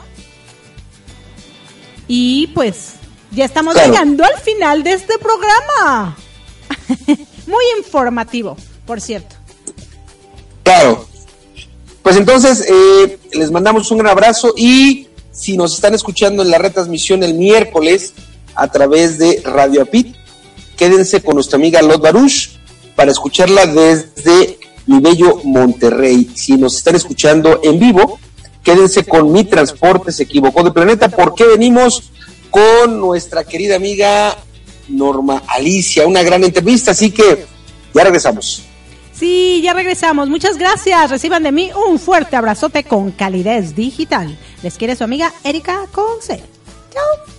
Y 2.08 2.48
pues 2.48 2.99
ya 3.32 3.46
estamos 3.46 3.76
llegando 3.76 4.24
al 4.24 4.40
final 4.42 4.84
de 4.84 4.94
este 4.94 5.18
programa. 5.18 6.18
Muy 7.48 7.64
informativo, 7.78 8.58
por 8.86 9.02
cierto. 9.02 9.36
Claro. 10.64 11.08
Pues 12.02 12.16
entonces, 12.16 12.66
eh, 12.70 13.20
les 13.34 13.52
mandamos 13.52 13.92
un 13.92 14.00
gran 14.00 14.12
abrazo 14.12 14.54
y 14.56 15.08
si 15.32 15.58
nos 15.58 15.76
están 15.76 15.94
escuchando 15.94 16.44
en 16.44 16.50
la 16.50 16.58
retransmisión 16.58 17.24
el 17.24 17.34
miércoles 17.34 18.14
a 18.56 18.68
través 18.68 19.18
de 19.18 19.42
Radio 19.44 19.82
Apit, 19.84 20.16
quédense 20.76 21.22
con 21.22 21.36
nuestra 21.36 21.58
amiga 21.58 21.82
Lot 21.82 22.02
Baruch 22.02 22.50
para 22.96 23.12
escucharla 23.12 23.66
desde 23.66 24.60
mi 24.86 25.00
bello 25.00 25.42
Monterrey. 25.44 26.30
Si 26.36 26.58
nos 26.58 26.78
están 26.78 26.96
escuchando 26.96 27.60
en 27.64 27.80
vivo, 27.80 28.20
quédense 28.64 29.06
con 29.06 29.32
Mi 29.32 29.44
Transporte 29.44 30.12
se 30.12 30.24
equivocó 30.24 30.64
de 30.64 30.72
planeta 30.72 31.10
porque 31.10 31.46
venimos 31.46 32.12
con 32.50 33.00
nuestra 33.00 33.44
querida 33.44 33.76
amiga 33.76 34.36
Norma 34.88 35.44
Alicia, 35.48 36.08
una 36.08 36.24
gran 36.24 36.44
entrevista, 36.44 36.92
así 36.92 37.12
que 37.12 37.46
ya 37.94 38.04
regresamos. 38.04 38.64
Sí, 39.14 39.60
ya 39.62 39.74
regresamos. 39.74 40.30
Muchas 40.30 40.58
gracias. 40.58 41.10
Reciban 41.10 41.44
de 41.44 41.52
mí 41.52 41.72
un 41.90 42.00
fuerte 42.00 42.38
abrazote 42.38 42.86
con 42.86 43.12
calidez 43.12 43.76
digital. 43.76 44.38
Les 44.64 44.78
quiere 44.78 44.96
su 44.96 45.04
amiga 45.04 45.34
Erika 45.44 45.88
Conce. 45.92 46.42
Chao. 46.94 47.39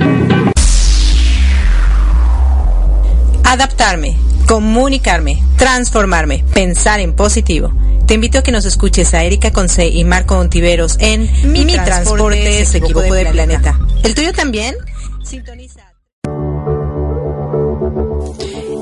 Adaptarme, 3.51 4.15
comunicarme, 4.47 5.43
transformarme, 5.57 6.41
pensar 6.53 7.01
en 7.01 7.13
positivo. 7.13 7.69
Te 8.07 8.13
invito 8.13 8.37
a 8.39 8.43
que 8.43 8.53
nos 8.53 8.63
escuches 8.63 9.13
a 9.13 9.25
Erika 9.25 9.51
Conce 9.51 9.89
y 9.89 10.05
Marco 10.05 10.37
Ontiveros 10.37 10.95
en 11.01 11.29
Mi, 11.51 11.65
transporte, 11.65 12.65
se 12.65 12.77
equivocó 12.77 13.13
de 13.13 13.25
planeta. 13.25 13.77
¿El 14.05 14.15
tuyo 14.15 14.31
también? 14.31 14.77
Sintoniza. 15.25 15.81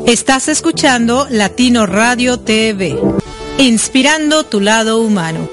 Estás 0.05 0.47
escuchando 0.49 1.25
Latino 1.32 1.88
Radio 1.88 2.39
TV, 2.39 2.95
inspirando 3.58 4.43
tu 4.43 4.62
lado 4.62 4.99
humano. 4.99 5.49